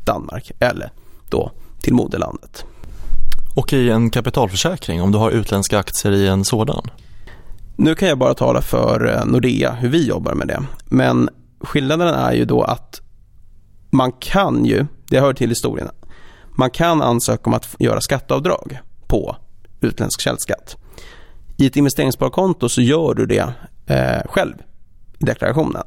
Danmark 0.06 0.52
eller 0.60 0.92
då 1.30 1.52
till 1.82 1.94
moderlandet. 1.94 2.66
Och 3.56 3.74
i 3.74 3.90
en 3.90 4.10
kapitalförsäkring, 4.10 5.02
om 5.02 5.12
du 5.12 5.18
har 5.18 5.32
utländska 5.32 5.80
aktier 5.80 6.12
i 6.12 6.28
en 6.28 6.46
sådan? 6.46 6.90
Nu 7.82 7.96
kan 7.96 8.10
jag 8.10 8.18
bara 8.18 8.34
tala 8.34 8.62
för 8.62 9.08
eh, 9.08 9.26
Nordea, 9.26 9.72
hur 9.72 9.90
vi 9.90 10.08
jobbar 10.08 10.34
med 10.34 10.48
det. 10.48 10.64
Men 10.86 11.30
skillnaden 11.62 12.08
är 12.08 12.34
ju 12.34 12.46
då 12.46 12.62
att 12.62 13.02
man 13.90 14.12
kan 14.12 14.66
ju, 14.66 14.86
det 15.10 15.20
hör 15.20 15.34
till 15.34 15.50
historien, 15.50 15.90
man 16.58 16.70
kan 16.70 17.02
ansöka 17.02 17.42
om 17.44 17.54
att 17.54 17.76
göra 17.80 18.02
skatteavdrag 18.02 18.80
på 19.08 19.36
utländsk 19.82 20.22
källskatt. 20.22 20.78
I 21.58 21.66
ett 21.66 21.76
investeringssparkonto 21.76 22.70
så 22.70 22.82
gör 22.82 23.14
du 23.14 23.26
det 23.26 23.54
eh, 23.86 24.32
själv 24.32 24.54
i 25.20 25.26
deklarationen. 25.26 25.84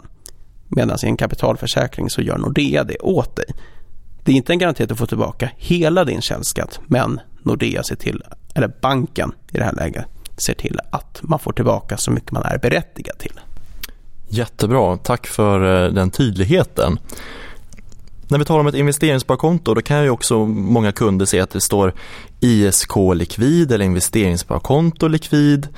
Medan 0.68 0.98
i 1.02 1.06
en 1.06 1.16
kapitalförsäkring 1.16 2.10
så 2.10 2.22
gör 2.22 2.38
Nordea 2.38 2.84
det 2.84 2.98
åt 2.98 3.36
dig. 3.36 3.46
Det 4.24 4.32
är 4.32 4.36
inte 4.36 4.52
en 4.52 4.58
garanti 4.58 4.82
att 4.82 4.88
du 4.88 4.96
får 4.96 5.06
tillbaka 5.06 5.50
hela 5.56 6.04
din 6.04 6.20
källskatt 6.20 6.80
men 6.86 7.20
Nordea 7.42 7.82
ser 7.82 7.96
till, 7.96 8.22
eller 8.54 8.72
banken 8.82 9.32
i 9.50 9.58
det 9.58 9.64
här 9.64 9.72
läget, 9.72 10.06
ser 10.42 10.54
till 10.54 10.78
att 10.90 11.20
man 11.22 11.38
får 11.38 11.52
tillbaka 11.52 11.96
så 11.96 12.10
mycket 12.10 12.32
man 12.32 12.42
är 12.42 12.58
berättigad 12.58 13.18
till. 13.18 13.40
Jättebra, 14.28 14.96
tack 14.96 15.26
för 15.26 15.84
eh, 15.84 15.92
den 15.92 16.10
tydligheten. 16.10 16.98
När 18.28 18.38
vi 18.38 18.44
talar 18.44 18.60
om 18.60 18.66
ett 18.66 18.74
investeringssparkonto 18.74 19.74
då 19.74 19.82
kan 19.82 20.02
ju 20.02 20.10
också 20.10 20.46
många 20.46 20.92
kunder 20.92 21.26
se 21.26 21.40
att 21.40 21.50
det 21.50 21.60
står 21.60 21.94
ISK 22.40 22.96
likvid 23.14 23.72
eller 23.72 23.84
investeringssparkonto 23.84 25.08
likvid. 25.08 25.68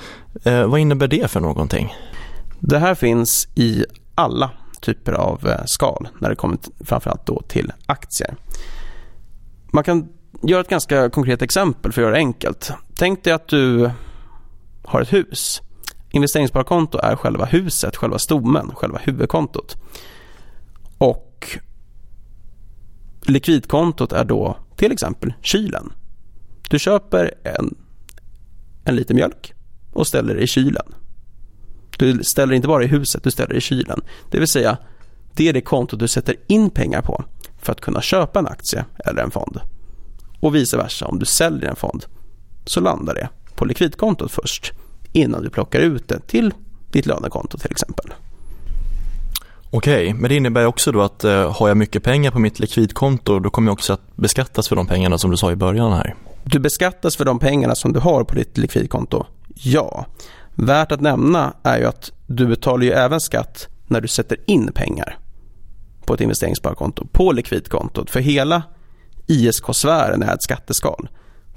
Eh, 0.43 0.65
vad 0.65 0.79
innebär 0.79 1.07
det 1.07 1.31
för 1.31 1.39
någonting? 1.39 1.95
Det 2.59 2.79
här 2.79 2.95
finns 2.95 3.47
i 3.55 3.85
alla 4.15 4.51
typer 4.81 5.13
av 5.13 5.47
eh, 5.47 5.65
skal 5.65 6.07
när 6.19 6.29
det 6.29 6.35
kommer 6.35 6.57
framförallt 6.85 7.25
då 7.25 7.41
till 7.47 7.71
aktier. 7.85 8.35
Man 9.71 9.83
kan 9.83 10.07
göra 10.41 10.61
ett 10.61 10.69
ganska 10.69 11.09
konkret 11.09 11.41
exempel 11.41 11.91
för 11.91 12.01
att 12.01 12.05
göra 12.05 12.13
det 12.13 12.19
enkelt. 12.19 12.71
Tänk 12.95 13.23
dig 13.23 13.33
att 13.33 13.47
du 13.47 13.91
har 14.87 15.01
ett 15.01 15.13
hus. 15.13 15.61
Investeringssparkonto 16.11 16.97
är 16.97 17.15
själva 17.15 17.45
huset, 17.45 17.95
själva 17.95 18.19
stommen, 18.19 18.71
själva 18.75 18.99
huvudkontot. 19.03 19.75
Och 20.97 21.57
likvidkontot 23.21 24.11
är 24.11 24.25
då 24.25 24.57
till 24.75 24.91
exempel 24.91 25.33
kylen. 25.41 25.93
Du 26.69 26.79
köper 26.79 27.33
en, 27.43 27.75
en 28.85 28.95
liter 28.95 29.15
mjölk 29.15 29.53
och 29.93 30.07
ställer 30.07 30.35
det 30.35 30.41
i 30.41 30.47
kylen. 30.47 30.95
Du 31.97 32.23
ställer 32.23 32.53
inte 32.53 32.67
bara 32.67 32.83
i 32.83 32.87
huset, 32.87 33.23
du 33.23 33.31
ställer 33.31 33.55
i 33.55 33.61
kylen. 33.61 34.01
Det 34.31 34.39
vill 34.39 34.47
säga, 34.47 34.77
det 35.33 35.49
är 35.49 35.53
det 35.53 35.61
konto 35.61 35.97
du 35.97 36.07
sätter 36.07 36.35
in 36.47 36.69
pengar 36.69 37.01
på 37.01 37.23
för 37.57 37.71
att 37.71 37.81
kunna 37.81 38.01
köpa 38.01 38.39
en 38.39 38.47
aktie 38.47 38.85
eller 38.97 39.23
en 39.23 39.31
fond. 39.31 39.59
Och 40.39 40.55
vice 40.55 40.77
versa, 40.77 41.05
om 41.05 41.19
du 41.19 41.25
säljer 41.25 41.69
en 41.69 41.75
fond 41.75 42.05
så 42.65 42.79
landar 42.79 43.13
det 43.13 43.29
på 43.55 43.65
likvidkontot 43.65 44.31
först 44.31 44.73
innan 45.11 45.43
du 45.43 45.49
plockar 45.49 45.79
ut 45.79 46.07
det 46.07 46.19
till 46.27 46.53
ditt 46.91 47.05
lönekonto 47.05 47.57
till 47.57 47.71
exempel. 47.71 48.13
Okej, 49.69 50.13
men 50.13 50.29
det 50.29 50.35
innebär 50.35 50.65
också 50.65 50.91
då 50.91 51.01
att 51.01 51.23
eh, 51.23 51.51
har 51.51 51.67
jag 51.67 51.77
mycket 51.77 52.03
pengar 52.03 52.31
på 52.31 52.39
mitt 52.39 52.59
likvidkonto 52.59 53.39
då 53.39 53.49
kommer 53.49 53.67
jag 53.67 53.73
också 53.73 53.93
att 53.93 54.15
beskattas 54.15 54.67
för 54.67 54.75
de 54.75 54.87
pengarna 54.87 55.17
som 55.17 55.31
du 55.31 55.37
sa 55.37 55.51
i 55.51 55.55
början 55.55 55.93
här. 55.93 56.15
Du 56.43 56.59
beskattas 56.59 57.15
för 57.15 57.25
de 57.25 57.39
pengarna 57.39 57.75
som 57.75 57.93
du 57.93 57.99
har 57.99 58.23
på 58.23 58.35
ditt 58.35 58.57
likvidkonto, 58.57 59.25
ja. 59.53 60.05
Värt 60.55 60.91
att 60.91 61.01
nämna 61.01 61.53
är 61.63 61.79
ju 61.79 61.85
att 61.85 62.11
du 62.27 62.47
betalar 62.47 62.83
ju 62.83 62.91
även 62.91 63.21
skatt 63.21 63.67
när 63.87 64.01
du 64.01 64.07
sätter 64.07 64.37
in 64.45 64.71
pengar 64.71 65.17
på 66.05 66.13
ett 66.13 66.21
investeringssparkonto, 66.21 67.07
på 67.11 67.31
likvidkontot. 67.31 68.09
För 68.09 68.19
hela 68.19 68.63
ISK-sfären 69.27 70.23
är 70.23 70.33
ett 70.33 70.43
skatteskal. 70.43 71.09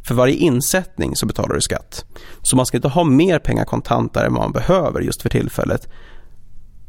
För 0.03 0.15
varje 0.15 0.35
insättning 0.35 1.17
så 1.17 1.27
betalar 1.27 1.55
du 1.55 1.61
skatt. 1.61 2.05
Så 2.43 2.57
man 2.57 2.67
ska 2.67 2.77
inte 2.77 2.89
ha 2.89 3.05
mer 3.05 3.39
pengar 3.39 3.65
kontanter 3.65 4.25
än 4.25 4.33
man 4.33 4.53
behöver 4.53 5.01
just 5.01 5.23
för 5.23 5.29
tillfället. 5.29 5.89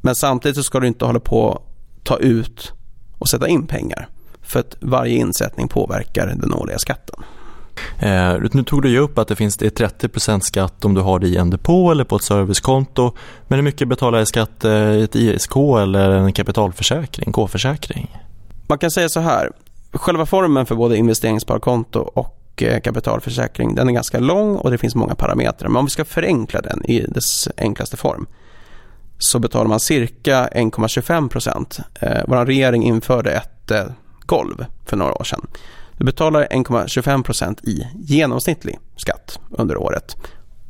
Men 0.01 0.16
samtidigt 0.16 0.58
så 0.58 0.63
ska 0.63 0.80
du 0.80 0.88
inte 0.88 1.06
hålla 1.06 1.20
på 1.20 1.51
att 1.51 2.06
ta 2.06 2.18
ut 2.18 2.74
och 3.20 3.30
sätta 3.30 3.48
in 3.48 3.68
pengar. 3.68 4.10
För 4.42 4.60
att 4.60 4.75
varje 4.82 5.18
insättning 5.18 5.68
påverkar 5.68 6.28
den 6.28 6.54
årliga 6.54 6.80
skatten. 6.80 7.24
Eh, 8.00 8.36
nu 8.51 8.63
tog 8.63 8.82
du 8.82 8.89
ju 8.89 9.00
upp 9.00 9.18
att 9.18 9.28
det 9.28 9.36
finns 9.36 9.58
det 9.58 9.80
30% 9.80 10.39
skatt 10.39 10.86
om 10.86 10.94
du 10.94 11.01
har 11.01 11.20
det 11.20 11.28
i 11.28 11.38
en 11.38 11.50
depå 11.50 11.92
eller 11.92 12.04
på 12.04 12.16
ett 12.16 12.24
servicekonto. 12.24 13.12
Men 13.48 13.58
hur 13.58 13.63
mycket 13.63 13.88
betalar 13.88 14.18
jag 14.18 14.28
skatt 14.28 14.66
eh, 14.66 14.72
i 14.72 15.04
ett 15.04 15.16
ISK 15.16 15.56
eller 15.56 16.12
en 16.12 16.34
kapitalförsäkring, 16.34 17.32
K-försäkring? 17.32 18.18
Man 18.68 18.78
kan 18.78 18.92
säga 18.92 19.10
så 19.10 19.20
här, 19.20 19.51
själva 19.94 20.25
formen 20.25 20.66
för 20.66 20.75
både 20.75 20.98
investeringssparkonto 20.98 22.00
och 22.00 22.36
Eh, 22.63 22.80
kapitalförsäkring 22.80 23.75
den 23.75 23.89
är 23.89 23.94
ganska 23.94 24.20
lång 24.20 24.56
och 24.56 24.72
det 24.72 24.78
finns 24.78 24.96
många 24.96 25.16
parametrar. 25.16 25.70
Men 25.70 25.78
om 25.78 25.86
vi 25.86 25.92
ska 25.92 26.06
förenkla 26.06 26.62
den 26.62 26.86
i 26.86 27.00
dess 27.00 27.48
enklaste 27.58 27.98
form 27.98 28.28
så 29.18 29.39
betalar 29.39 29.68
man 29.68 29.80
cirka 29.80 30.48
1,25 30.48 31.30
procent. 31.30 31.80
Eh, 32.01 32.22
Vår 32.28 32.46
regering 32.46 32.84
införde 32.84 33.32
ett 33.32 33.72
eh, 33.72 33.86
golv 34.20 34.66
för 34.86 34.98
några 34.98 35.13
år 35.13 35.24
sedan. 35.24 35.48
Du 35.98 36.06
betalar 36.06 36.48
1,25 36.51 37.24
procent 37.24 37.63
i 37.63 37.88
genomsnittlig 37.96 38.80
skatt 38.96 39.39
under 39.50 39.78
året. 39.78 40.18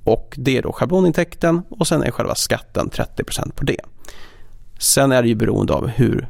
Och 0.03 0.36
Det 0.38 0.58
är 0.58 0.62
då 0.62 0.72
schablonintäkten 0.72 1.62
och 1.69 1.88
sen 1.88 2.03
är 2.03 2.12
själva 2.12 2.36
skatten 2.36 2.89
30 2.89 3.24
procent 3.24 3.55
på 3.55 3.63
det. 3.63 3.81
Sen 4.79 5.12
är 5.12 5.22
det 5.22 5.27
ju 5.27 5.36
beroende 5.36 5.74
av 5.74 5.88
hur 5.88 6.27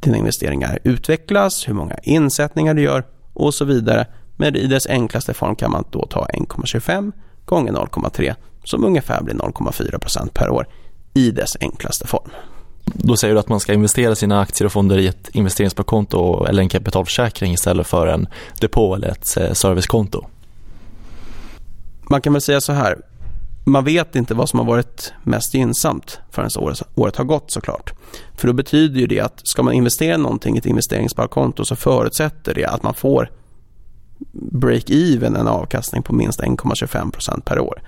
dina 0.00 0.16
investeringar 0.16 0.78
utvecklas, 0.84 1.68
hur 1.68 1.74
många 1.74 1.96
insättningar 2.02 2.74
du 2.74 2.82
gör 2.82 3.04
och 3.32 3.54
så 3.54 3.64
vidare. 3.64 4.06
Men 4.36 4.56
i 4.56 4.66
dess 4.66 4.86
enklaste 4.86 5.34
form 5.34 5.56
kan 5.56 5.70
man 5.70 5.84
då 5.90 6.06
ta 6.06 6.26
1,25 6.26 7.12
gånger 7.44 7.72
0,3 7.72 8.34
som 8.64 8.84
ungefär 8.84 9.22
blir 9.22 9.34
0,4 9.34 9.98
procent 9.98 10.34
per 10.34 10.50
år 10.50 10.66
i 11.14 11.30
dess 11.30 11.56
enklaste 11.60 12.06
form. 12.06 12.30
Då 12.84 13.16
säger 13.16 13.34
du 13.34 13.40
att 13.40 13.48
man 13.48 13.60
ska 13.60 13.72
investera 13.72 14.14
sina 14.14 14.40
aktier 14.40 14.66
och 14.66 14.72
fonder 14.72 14.98
i 14.98 15.06
ett 15.06 15.28
investeringssparkonto 15.32 16.44
eller 16.44 16.62
en 16.62 16.68
kapitalförsäkring 16.68 17.52
istället 17.52 17.86
för 17.86 18.06
en 18.06 18.28
depå 18.60 18.94
eller 18.94 19.08
ett 19.08 19.36
eh, 19.36 19.52
servicekonto. 19.52 20.26
Man 22.10 22.20
kan 22.20 22.32
väl 22.32 22.42
säga 22.42 22.60
så 22.60 22.72
här, 22.72 22.98
man 23.64 23.84
vet 23.84 24.16
inte 24.16 24.34
vad 24.34 24.48
som 24.48 24.58
har 24.58 24.66
varit 24.66 25.12
mest 25.22 25.54
gynnsamt 25.54 26.20
förrän 26.30 26.50
året 26.94 27.16
har 27.16 27.24
gått 27.24 27.50
såklart. 27.50 27.92
För 28.34 28.46
då 28.46 28.52
betyder 28.52 29.00
ju 29.00 29.06
det 29.06 29.20
att 29.20 29.46
ska 29.48 29.62
man 29.62 29.74
investera 29.74 30.16
någonting 30.16 30.54
i 30.54 30.58
ett 30.58 30.66
investeringssparkonto 30.66 31.64
så 31.64 31.76
förutsätter 31.76 32.54
det 32.54 32.64
att 32.64 32.82
man 32.82 32.94
får 32.94 33.30
break-even 34.32 35.36
en 35.36 35.48
avkastning 35.48 36.02
på 36.02 36.14
minst 36.14 36.40
1,25% 36.40 37.40
per 37.40 37.58
år. 37.58 37.82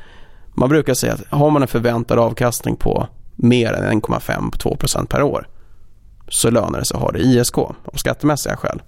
Man 0.55 0.69
brukar 0.69 0.95
säga 0.95 1.13
att 1.13 1.27
har 1.31 1.51
man 1.51 1.63
en 1.63 1.69
förväntad 1.69 2.19
avkastning 2.19 2.77
på 2.77 3.09
mer 3.37 3.73
än 3.73 4.03
1,5-2% 4.03 5.07
per 5.07 5.23
år 5.23 5.49
så 6.29 6.51
lönar 6.51 6.79
det 6.79 6.85
sig 6.85 6.95
att 6.95 7.03
ha 7.03 7.11
det 7.13 7.19
i 7.19 7.39
ISK 7.39 7.59
av 7.59 7.77
skattemässiga 7.95 8.57
skäl. 8.57 8.83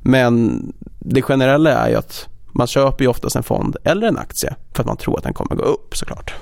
Men 0.00 0.62
det 0.98 1.22
generella 1.22 1.70
är 1.70 1.88
ju 1.88 1.96
att 1.96 2.28
man 2.52 2.66
köper 2.66 3.04
ju 3.04 3.10
oftast 3.10 3.36
en 3.36 3.42
fond 3.42 3.76
eller 3.84 4.08
en 4.08 4.18
aktie 4.18 4.54
för 4.72 4.82
att 4.82 4.86
man 4.86 4.96
tror 4.96 5.18
att 5.18 5.24
den 5.24 5.34
kommer 5.34 5.56
gå 5.56 5.62
upp 5.62 5.96
såklart. 5.96 6.34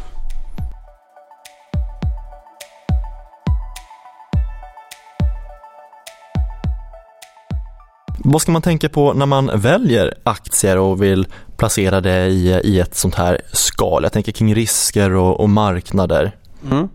Vad 8.32 8.42
ska 8.42 8.52
man 8.52 8.62
tänka 8.62 8.88
på 8.88 9.12
när 9.12 9.26
man 9.26 9.60
väljer 9.60 10.14
aktier 10.24 10.78
och 10.78 11.02
vill 11.02 11.26
placera 11.56 12.00
det 12.00 12.26
i, 12.26 12.48
i 12.48 12.80
ett 12.80 12.94
sånt 12.94 13.14
här 13.14 13.40
skal? 13.52 14.02
Jag 14.02 14.12
tänker 14.12 14.32
kring 14.32 14.54
risker 14.54 15.14
och, 15.14 15.40
och 15.40 15.48
marknader. 15.48 16.36
Mm. 16.70 16.88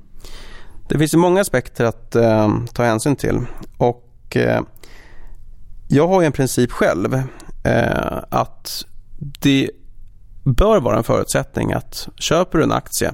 Det 0.89 0.98
finns 0.98 1.13
ju 1.13 1.18
många 1.18 1.42
aspekter 1.42 1.86
att 1.86 2.15
eh, 2.15 2.50
ta 2.74 2.84
hänsyn 2.84 3.15
till 3.15 3.39
och 3.77 4.36
eh, 4.36 4.62
jag 5.88 6.08
har 6.08 6.22
ju 6.22 6.25
en 6.25 6.32
princip 6.32 6.72
själv 6.72 7.13
eh, 7.63 8.18
att 8.30 8.86
det 9.18 9.70
bör 10.44 10.80
vara 10.80 10.98
en 10.98 11.04
förutsättning 11.04 11.74
att 11.74 12.08
köper 12.15 12.58
du 12.58 12.63
en 12.63 12.72
aktie 12.72 13.13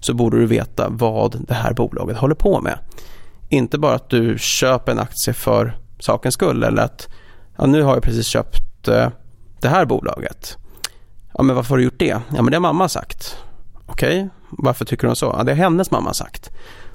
så 0.00 0.14
borde 0.14 0.38
du 0.38 0.46
veta 0.46 0.88
vad 0.88 1.46
det 1.48 1.54
här 1.54 1.72
bolaget 1.72 2.16
håller 2.16 2.34
på 2.34 2.60
med. 2.60 2.78
Inte 3.48 3.78
bara 3.78 3.94
att 3.94 4.10
du 4.10 4.38
köper 4.38 4.92
en 4.92 4.98
aktie 4.98 5.34
för 5.34 5.78
sakens 5.98 6.34
skull 6.34 6.62
eller 6.62 6.82
att 6.82 7.08
ja, 7.56 7.66
nu 7.66 7.82
har 7.82 7.94
jag 7.94 8.02
precis 8.02 8.26
köpt 8.26 8.88
eh, 8.88 9.08
det 9.60 9.68
här 9.68 9.84
bolaget. 9.84 10.58
Ja, 11.34 11.42
men 11.42 11.56
varför 11.56 11.70
har 11.70 11.76
du 11.76 11.84
gjort 11.84 11.98
det? 11.98 12.06
Ja, 12.06 12.42
men 12.42 12.46
det 12.46 12.56
har 12.56 12.60
mamma 12.60 12.88
sagt. 12.88 13.36
Okej, 13.86 14.18
okay. 14.18 14.28
varför 14.50 14.84
tycker 14.84 15.06
hon 15.06 15.16
så? 15.16 15.34
Ja, 15.38 15.44
det 15.44 15.52
har 15.52 15.56
hennes 15.56 15.90
mamma 15.90 16.14
sagt. 16.14 16.50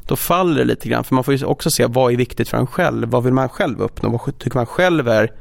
Då 0.08 0.16
faller 0.16 0.56
det 0.56 0.66
lite 0.66 0.90
grann, 0.90 1.04
för 1.04 1.16
man 1.16 1.24
får 1.24 1.34
ju 1.34 1.46
också 1.46 1.72
se 1.72 1.86
vad 1.86 2.14
är 2.14 2.18
viktigt 2.18 2.50
för 2.50 2.58
en 2.58 2.68
själv. 2.68 3.10
Vad 3.10 3.24
vill 3.24 3.34
man 3.34 3.50
själv 3.50 3.82
uppnå? 3.82 4.10
Vad 4.10 4.40
tycker 4.40 4.58
man 4.58 4.66
själv 4.66 5.08
är 5.08 5.32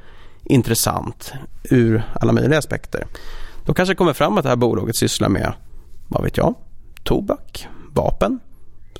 intressant 0.44 1.32
ur 1.70 2.02
alla 2.14 2.32
möjliga 2.32 2.58
aspekter. 2.58 3.06
Då 3.64 3.75
kanske 3.75 3.92
det 3.92 3.96
kommer 3.96 4.12
fram 4.12 4.38
att 4.38 4.42
det 4.42 4.48
här 4.48 4.56
bolaget 4.56 4.96
sysslar 4.96 5.28
med, 5.28 5.52
vad 6.08 6.25
vet 6.25 6.37
jag, 6.37 6.54
tobak, 7.04 7.68
vapen. 7.92 8.40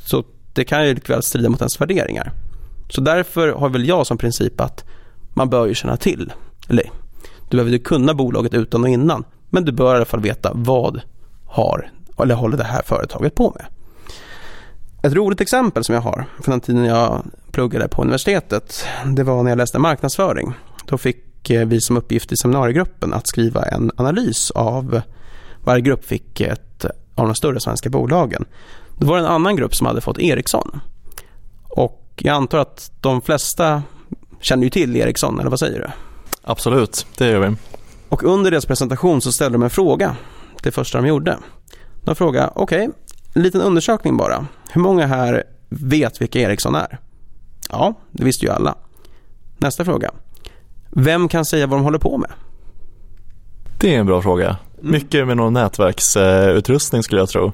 Så 0.01 0.25
det 0.53 0.65
kan 0.65 0.87
ju 0.87 0.95
likväl 0.95 1.23
strida 1.23 1.49
mot 1.49 1.61
ens 1.61 1.81
värderingar. 1.81 2.33
Så 2.89 3.01
därför 3.01 3.49
har 3.49 3.69
väl 3.69 3.89
jag 3.89 4.07
som 4.07 4.19
princip 4.19 4.61
att 4.61 4.85
man 5.39 5.51
bör 5.51 5.67
ju 5.67 5.75
känna 5.75 5.97
till, 5.97 6.33
eller 6.69 6.91
du 7.49 7.57
behöver 7.57 7.71
ju 7.71 7.79
kunna 7.79 8.15
bolaget 8.15 8.55
utan 8.55 8.83
och 8.83 8.89
innan, 8.89 9.25
men 9.51 9.65
du 9.65 9.73
bör 9.73 9.95
i 9.95 9.97
alla 9.97 10.05
fall 10.05 10.21
veta 10.21 10.51
vad 10.55 11.01
har, 11.47 11.91
eller 12.23 12.35
håller 12.35 12.57
det 12.57 12.65
här 12.65 12.83
företaget 12.83 13.35
på 13.35 13.53
med. 13.57 13.67
Ett 15.03 15.13
roligt 15.13 15.41
exempel 15.41 15.85
som 15.85 15.95
jag 15.95 16.03
har 16.03 16.25
från 16.43 16.53
den 16.53 16.61
tiden 16.61 16.85
jag 16.85 17.23
pluggade 17.51 17.89
på 17.89 18.03
universitetet, 18.03 18.85
det 19.07 19.23
var 19.23 19.43
när 19.43 19.51
jag 19.51 19.57
läste 19.57 19.79
marknadsföring. 19.79 20.53
Då 20.87 20.99
fick 20.99 21.51
eh, 21.51 21.67
vi 21.67 21.81
som 21.81 21.97
uppgift 21.97 22.33
i 22.33 22.37
seminariegruppen 22.37 23.15
att 23.15 23.27
skriva 23.27 23.63
en 23.63 23.91
analys 23.97 24.51
av, 24.51 25.01
varje 25.65 25.81
grupp 25.81 26.05
fick 26.05 26.41
ett 26.41 26.85
av 27.15 27.27
de 27.27 27.35
större 27.35 27.61
svenska 27.61 27.91
bolagen. 27.91 28.45
Då 28.97 29.07
var 29.07 29.17
det 29.17 29.23
en 29.23 29.33
annan 29.33 29.57
grupp 29.57 29.75
som 29.75 29.87
hade 29.87 30.01
fått 30.01 30.19
Ericsson. 30.19 30.81
Och 31.63 32.05
jag 32.17 32.35
antar 32.35 32.59
att 32.59 32.93
de 33.01 33.21
flesta 33.21 33.83
känner 34.41 34.65
ju 34.65 34.71
till 34.71 34.97
Ericsson, 34.97 35.41
eller 35.41 35.51
vad 35.51 35.59
säger 35.59 35.79
du? 35.81 35.87
Absolut, 36.43 37.07
det 37.19 37.31
gör 37.31 37.41
vi. 37.41 37.57
Och 38.09 38.25
under 38.25 38.51
deras 38.51 38.67
presentation 38.67 39.21
så 39.21 39.33
ställde 39.33 39.59
de 39.59 39.63
en 39.63 39.71
fråga, 39.71 40.17
det 40.63 40.73
första 40.73 40.99
de 40.99 41.09
gjorde. 41.09 41.39
De 42.05 42.15
frågade, 42.15 42.51
okej, 42.55 42.89
okay, 42.89 42.95
en 43.35 43.43
liten 43.43 43.61
undersökning 43.61 44.17
bara. 44.17 44.47
Hur 44.71 44.81
många 44.81 45.07
här 45.07 45.45
vet 45.69 46.21
vilka 46.21 46.41
Ericsson 46.41 46.75
är? 46.75 46.99
Ja, 47.71 47.95
det 48.13 48.25
visste 48.25 48.47
ju 48.47 48.53
alla. 48.53 48.75
Nästa 49.59 49.85
fråga. 49.85 50.11
Vem 50.91 51.29
kan 51.29 51.45
säga 51.45 51.67
vad 51.67 51.79
de 51.79 51.85
håller 51.85 51.99
på 51.99 52.19
med? 52.19 52.31
Det 53.81 53.95
är 53.95 54.01
en 54.01 54.07
bra 54.07 54.23
fråga. 54.23 54.57
Mm. 54.81 54.93
Mycket 54.93 55.27
med 55.27 55.37
någon 55.37 55.53
nätverksutrustning 55.53 57.03
skulle 57.03 57.21
jag 57.21 57.29
tro. 57.29 57.53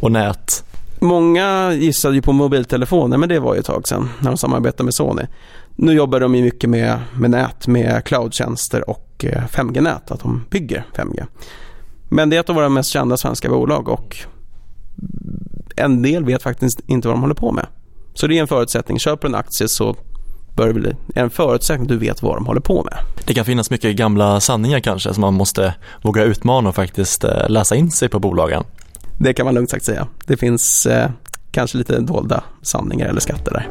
Och 0.00 0.12
nät. 0.12 0.64
Många 1.00 1.72
gissade 1.72 2.14
ju 2.14 2.22
på 2.22 2.32
mobiltelefoner, 2.32 3.16
men 3.18 3.28
det 3.28 3.38
var 3.38 3.54
ju 3.54 3.60
ett 3.60 3.66
tag 3.66 3.88
sedan 3.88 4.10
när 4.20 4.30
de 4.30 4.36
samarbetade 4.36 4.84
med 4.84 4.94
Sony. 4.94 5.22
Nu 5.76 5.92
jobbar 5.92 6.20
de 6.20 6.34
ju 6.34 6.42
mycket 6.42 6.70
med, 6.70 6.98
med 7.14 7.30
nät, 7.30 7.66
med 7.66 8.04
cloudtjänster 8.04 8.90
och 8.90 9.24
5G-nät, 9.50 10.10
eh, 10.10 10.14
att 10.14 10.20
de 10.20 10.44
bygger 10.50 10.84
5G. 10.94 11.26
Men 12.08 12.30
det 12.30 12.36
är 12.36 12.40
ett 12.40 12.48
av 12.48 12.56
våra 12.56 12.68
mest 12.68 12.90
kända 12.90 13.16
svenska 13.16 13.48
bolag 13.48 13.88
och 13.88 14.16
en 15.76 16.02
del 16.02 16.24
vet 16.24 16.42
faktiskt 16.42 16.80
inte 16.86 17.08
vad 17.08 17.16
de 17.16 17.20
håller 17.20 17.34
på 17.34 17.52
med. 17.52 17.66
Så 18.14 18.26
det 18.26 18.36
är 18.38 18.40
en 18.40 18.48
förutsättning. 18.48 18.98
Köper 18.98 19.28
en 19.28 19.34
aktie 19.34 19.68
så 19.68 19.96
bör 20.56 20.66
det 20.66 20.74
bli 20.74 20.92
en 21.14 21.30
förutsättning 21.30 21.82
att 21.82 21.88
du 21.88 21.98
vet 21.98 22.22
vad 22.22 22.36
de 22.36 22.46
håller 22.46 22.60
på 22.60 22.84
med. 22.84 22.98
Det 23.26 23.34
kan 23.34 23.44
finnas 23.44 23.70
mycket 23.70 23.96
gamla 23.96 24.40
sanningar 24.40 24.80
kanske 24.80 25.14
som 25.14 25.20
man 25.20 25.34
måste 25.34 25.74
våga 26.02 26.22
utmana 26.22 26.68
och 26.68 26.74
faktiskt 26.74 27.24
eh, 27.24 27.48
läsa 27.48 27.76
in 27.76 27.90
sig 27.90 28.08
på 28.08 28.18
bolagen. 28.18 28.64
Det 29.18 29.32
kan 29.32 29.46
man 29.46 29.54
lugnt 29.54 29.70
sagt 29.70 29.84
säga. 29.84 30.06
Det 30.26 30.36
finns 30.36 30.86
eh, 30.86 31.10
kanske 31.50 31.78
lite 31.78 32.00
dolda 32.00 32.44
sanningar 32.62 33.08
eller 33.08 33.20
skatter 33.20 33.50
där. 33.52 33.68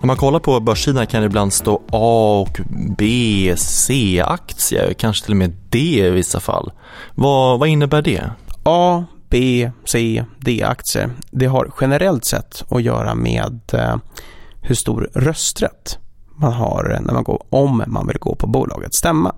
När 0.00 0.06
man 0.06 0.16
kollar 0.16 0.38
på 0.38 0.60
börssidan 0.60 1.06
kan 1.06 1.20
det 1.20 1.26
ibland 1.26 1.52
stå 1.52 1.82
A 1.92 2.40
och 2.40 2.60
B, 2.98 3.54
C-aktier, 3.56 4.92
kanske 4.92 5.24
till 5.24 5.32
och 5.32 5.36
med 5.36 5.56
D 5.68 5.78
i 5.78 6.10
vissa 6.10 6.40
fall. 6.40 6.72
Vad, 7.14 7.58
vad 7.58 7.68
innebär 7.68 8.02
det? 8.02 8.30
A, 8.62 9.04
B, 9.30 9.70
C, 9.84 10.24
D-aktier. 10.38 11.10
Det 11.30 11.46
har 11.46 11.72
generellt 11.80 12.24
sett 12.24 12.64
att 12.68 12.82
göra 12.82 13.14
med 13.14 13.60
eh, 13.72 13.96
hur 14.62 14.74
stor 14.74 15.10
rösträtt 15.14 15.98
man 16.36 16.52
har 16.52 16.98
när 17.00 17.14
man 17.14 17.24
går, 17.24 17.42
om 17.50 17.84
man 17.86 18.06
vill 18.06 18.18
gå 18.18 18.34
på 18.34 18.46
bolagets 18.46 18.98
stämma. 18.98 19.34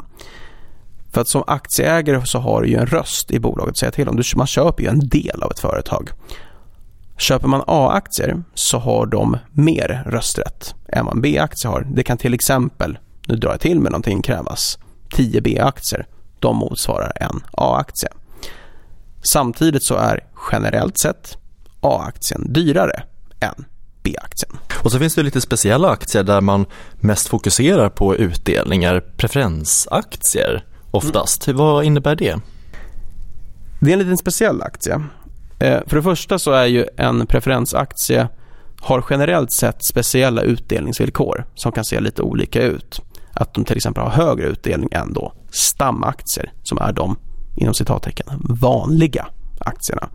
För 1.13 1.21
att 1.21 1.29
som 1.29 1.45
aktieägare 1.47 2.27
så 2.27 2.39
har 2.39 2.63
du 2.63 2.69
ju 2.69 2.77
en 2.77 2.87
röst 2.87 3.31
i 3.31 3.41
bolaget 3.41 3.71
att 3.71 3.79
säga 3.79 3.91
till 3.91 4.09
om. 4.09 4.23
Man 4.37 4.47
köper 4.47 4.83
ju 4.83 4.89
en 4.89 5.09
del 5.09 5.43
av 5.43 5.51
ett 5.51 5.61
företag. 5.61 6.11
Köper 7.23 7.49
man 7.49 7.63
A-aktier 7.67 8.43
så 8.55 8.79
har 8.79 9.07
de 9.07 9.39
mer 9.53 10.03
rösträtt 10.07 10.75
än 10.89 11.05
vad 11.05 11.15
en 11.15 11.21
B-aktie 11.21 11.71
har. 11.71 11.87
Det 11.95 12.03
kan 12.03 12.19
till 12.19 12.35
exempel, 12.35 12.99
nu 13.27 13.37
drar 13.37 13.51
jag 13.51 13.61
till 13.61 13.81
med 13.81 13.93
någonting, 13.93 14.23
krävas 14.23 14.79
10 15.11 15.41
B-aktier. 15.41 16.07
De 16.39 16.57
motsvarar 16.57 17.13
en 17.21 17.41
A-aktie. 17.53 18.09
Samtidigt 19.23 19.83
så 19.83 19.95
är 19.95 20.21
generellt 20.53 20.99
sett 20.99 21.37
A-aktien 21.81 22.53
dyrare 22.53 23.03
än 23.41 23.65
B-aktien. 24.03 24.59
Och 24.85 24.93
så 24.93 24.99
finns 24.99 25.15
det 25.15 25.23
lite 25.23 25.41
speciella 25.41 25.91
aktier 25.91 26.23
där 26.23 26.41
man 26.41 26.67
mest 26.95 27.29
fokuserar 27.29 27.89
på 27.89 28.17
utdelningar, 28.17 29.01
preferensaktier 29.17 30.65
oftast. 30.91 31.49
Mm. 31.49 31.57
Vad 31.57 31.85
innebär 31.85 32.17
det? 32.17 32.37
Det 33.81 33.91
är 33.91 33.93
en 33.93 33.99
liten 33.99 34.19
speciell 34.19 34.63
aktie. 34.63 35.01
Eh, 35.63 35.81
för 35.87 35.97
det 35.97 36.03
första 36.03 36.39
så 36.39 36.53
är 36.53 36.67
ju 36.67 36.87
en 36.97 37.27
preferensaktie 37.27 38.29
har 38.81 39.05
generellt 39.11 39.53
sett 39.53 39.85
speciella 39.85 40.43
utdelningsvillkor 40.43 41.47
som 41.55 41.73
kan 41.73 41.85
se 41.85 42.01
lite 42.01 42.23
olika 42.23 42.63
ut. 42.63 43.01
Att 43.33 43.55
de 43.55 43.65
till 43.65 43.77
exempel 43.77 44.03
har 44.03 44.11
högre 44.11 44.47
utdelning 44.47 44.89
än 44.93 45.13
då 45.13 45.33
stamaktier 45.51 46.53
som 46.63 46.79
är 46.79 46.93
de 46.93 47.17
inom 47.57 47.75
citattecken 47.75 48.27
vanliga 48.41 49.27
aktierna. 49.61 50.09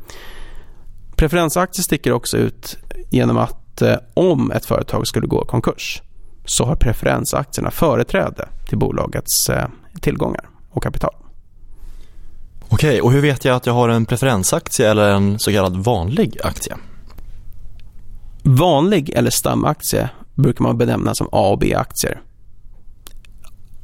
Preferensaktier 1.15 1.83
sticker 1.83 2.11
också 2.11 2.37
ut 2.37 2.77
genom 3.09 3.37
att 3.37 3.81
eh, 3.81 3.95
om 4.13 4.51
ett 4.51 4.65
företag 4.65 5.07
skulle 5.07 5.27
gå 5.27 5.43
i 5.43 5.47
konkurs 5.47 6.01
så 6.45 6.65
har 6.65 6.75
preferensaktierna 6.75 7.71
företräde 7.71 8.47
till 8.69 8.77
bolagets 8.77 9.49
eh, 9.49 9.67
tillgångar 10.01 10.49
och 10.69 10.83
kapital. 10.83 11.26
Okej, 12.69 13.01
och 13.01 13.11
hur 13.11 13.21
vet 13.21 13.45
jag 13.45 13.55
att 13.55 13.65
jag 13.65 13.73
har 13.73 13.89
en 13.89 14.05
preferensaktie 14.05 14.91
eller 14.91 15.09
en 15.09 15.39
så 15.39 15.51
kallad 15.51 15.77
vanlig 15.77 16.37
aktie? 16.43 16.75
Vanlig 18.43 19.09
eller 19.09 19.29
stamaktie 19.29 20.09
brukar 20.35 20.63
man 20.63 20.77
benämna 20.77 21.15
som 21.15 21.29
A 21.31 21.49
och 21.49 21.59
B-aktier. 21.59 22.21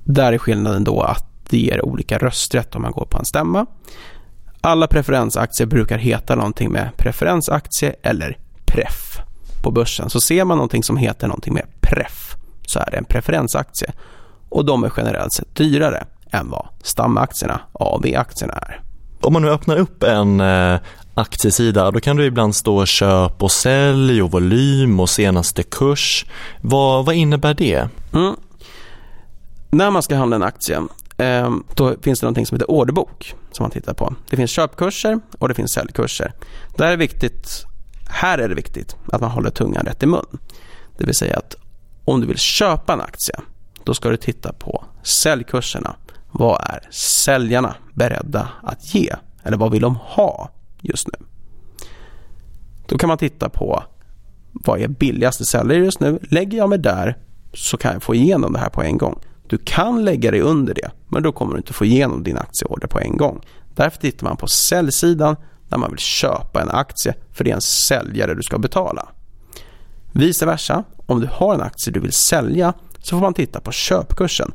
Där 0.04 0.34
är 0.34 0.38
skillnaden 0.38 0.84
då 0.84 1.02
att 1.02 1.26
det 1.50 1.58
ger 1.58 1.86
olika 1.86 2.18
rösträtt 2.18 2.76
om 2.76 2.82
man 2.82 2.92
går 2.92 3.06
på 3.06 3.18
en 3.18 3.26
stämma. 3.26 3.66
Alla 4.62 4.88
preferensaktier 4.88 5.68
brukar 5.68 5.98
heta 5.98 6.36
någonting 6.36 6.72
med 6.72 6.90
preferensaktie 6.98 7.96
eller 8.04 8.38
preff 8.66 9.20
på 9.64 9.72
börsen. 9.72 10.10
Så 10.10 10.22
ser 10.22 10.46
man 10.46 10.58
någonting 10.58 10.84
som 10.84 10.98
heter 10.98 11.28
någonting 11.28 11.54
med 11.54 11.66
preff 11.82 12.36
så 12.68 12.80
är 12.80 12.92
det 12.92 12.98
en 12.98 13.06
preferensaktie 13.06 13.92
och 14.50 14.66
de 14.66 14.84
är 14.84 14.92
generellt 14.98 15.34
sett 15.34 15.56
dyrare 15.56 16.06
än 16.34 16.50
vad 16.50 16.68
stamaktierna, 16.84 17.62
AB-aktierna 17.74 18.54
är. 18.54 18.82
Om 19.22 19.34
man 19.34 19.42
nu 19.42 19.50
öppnar 19.50 19.78
upp 19.78 20.04
en 20.04 20.40
eh, 20.40 20.80
aktiesida 21.14 21.92
då 21.92 22.00
kan 22.00 22.18
det 22.18 22.26
ibland 22.26 22.56
stå 22.56 22.86
köp 22.86 23.44
och 23.44 23.52
sälj 23.52 24.22
och 24.22 24.32
volym 24.32 25.00
och 25.00 25.10
senaste 25.10 25.64
kurs. 25.64 26.26
Vad, 26.62 27.06
vad 27.06 27.16
innebär 27.16 27.54
det? 27.54 27.90
Mm. 28.14 28.36
När 29.70 29.92
man 29.92 30.04
ska 30.04 30.16
handla 30.16 30.36
en 30.36 30.44
aktie 30.44 30.82
eh, 31.18 31.52
då 31.76 31.96
finns 32.02 32.20
det 32.20 32.26
någonting 32.26 32.46
som 32.46 32.56
heter 32.56 32.72
orderbok 32.72 33.36
som 33.52 33.64
man 33.64 33.72
tittar 33.72 33.94
på. 33.94 34.16
Det 34.30 34.38
finns 34.38 34.52
köpkurser 34.52 35.20
och 35.40 35.48
det 35.48 35.54
finns 35.54 35.72
säljkurser. 35.72 36.34
Där 36.78 36.92
är 36.92 36.98
viktigt, 36.98 37.66
här 38.10 38.38
är 38.38 38.50
det 38.50 38.56
viktigt 38.56 38.96
att 39.12 39.22
man 39.22 39.32
håller 39.32 39.50
tungan 39.50 39.86
rätt 39.86 40.04
i 40.04 40.06
mun. 40.06 40.40
Det 40.98 41.06
vill 41.06 41.16
säga 41.16 41.38
att 41.38 41.56
om 42.06 42.22
du 42.22 42.28
vill 42.28 42.38
köpa 42.38 42.94
en 42.94 43.02
aktie 43.02 43.36
då 43.84 43.94
ska 43.94 44.10
du 44.10 44.18
titta 44.18 44.54
på 44.54 44.86
säljkurserna 45.04 45.96
vad 46.34 46.62
är 46.62 46.88
säljarna 46.92 47.76
beredda 47.94 48.50
att 48.64 48.96
ge? 48.96 49.16
Eller 49.44 49.58
vad 49.58 49.72
vill 49.72 49.82
de 49.82 49.96
ha 49.96 50.50
just 50.82 51.08
nu? 51.08 51.26
Då 52.88 52.98
kan 52.98 53.08
man 53.08 53.18
titta 53.18 53.50
på 53.50 53.84
vad 54.54 54.82
är 54.82 54.88
billigaste 54.88 55.46
säljare 55.46 55.84
just 55.84 56.00
nu? 56.00 56.20
Lägger 56.22 56.58
jag 56.58 56.70
mig 56.70 56.78
där 56.78 57.18
så 57.54 57.78
kan 57.78 57.94
jag 57.94 58.04
få 58.04 58.16
igenom 58.16 58.54
det 58.54 58.60
här 58.60 58.70
på 58.70 58.84
en 58.84 58.98
gång. 58.98 59.20
Du 59.48 59.58
kan 59.58 60.06
lägga 60.06 60.32
dig 60.32 60.42
under 60.42 60.74
det, 60.74 60.92
men 61.08 61.24
då 61.24 61.32
kommer 61.32 61.54
du 61.54 61.58
inte 61.58 61.74
få 61.74 61.86
igenom 61.86 62.24
din 62.24 62.38
aktieorder 62.38 62.88
på 62.88 63.00
en 63.00 63.18
gång. 63.18 63.42
Därför 63.76 64.00
tittar 64.00 64.28
man 64.28 64.38
på 64.38 64.48
säljsidan 64.48 65.36
när 65.70 65.78
man 65.78 65.90
vill 65.90 66.00
köpa 66.00 66.62
en 66.62 66.70
aktie 66.70 67.16
för 67.32 67.44
det 67.44 67.52
är 67.52 67.56
en 67.56 67.62
säljare 67.62 68.36
du 68.36 68.44
ska 68.44 68.58
betala. 68.58 69.08
Vice 70.12 70.46
versa, 70.46 70.84
om 71.06 71.22
du 71.22 71.28
har 71.32 71.54
en 71.54 71.62
aktie 71.62 71.94
du 71.94 72.00
vill 72.00 72.12
sälja 72.12 72.74
så 73.00 73.16
får 73.16 73.22
man 73.22 73.34
titta 73.34 73.60
på 73.60 73.72
köpkursen. 73.72 74.52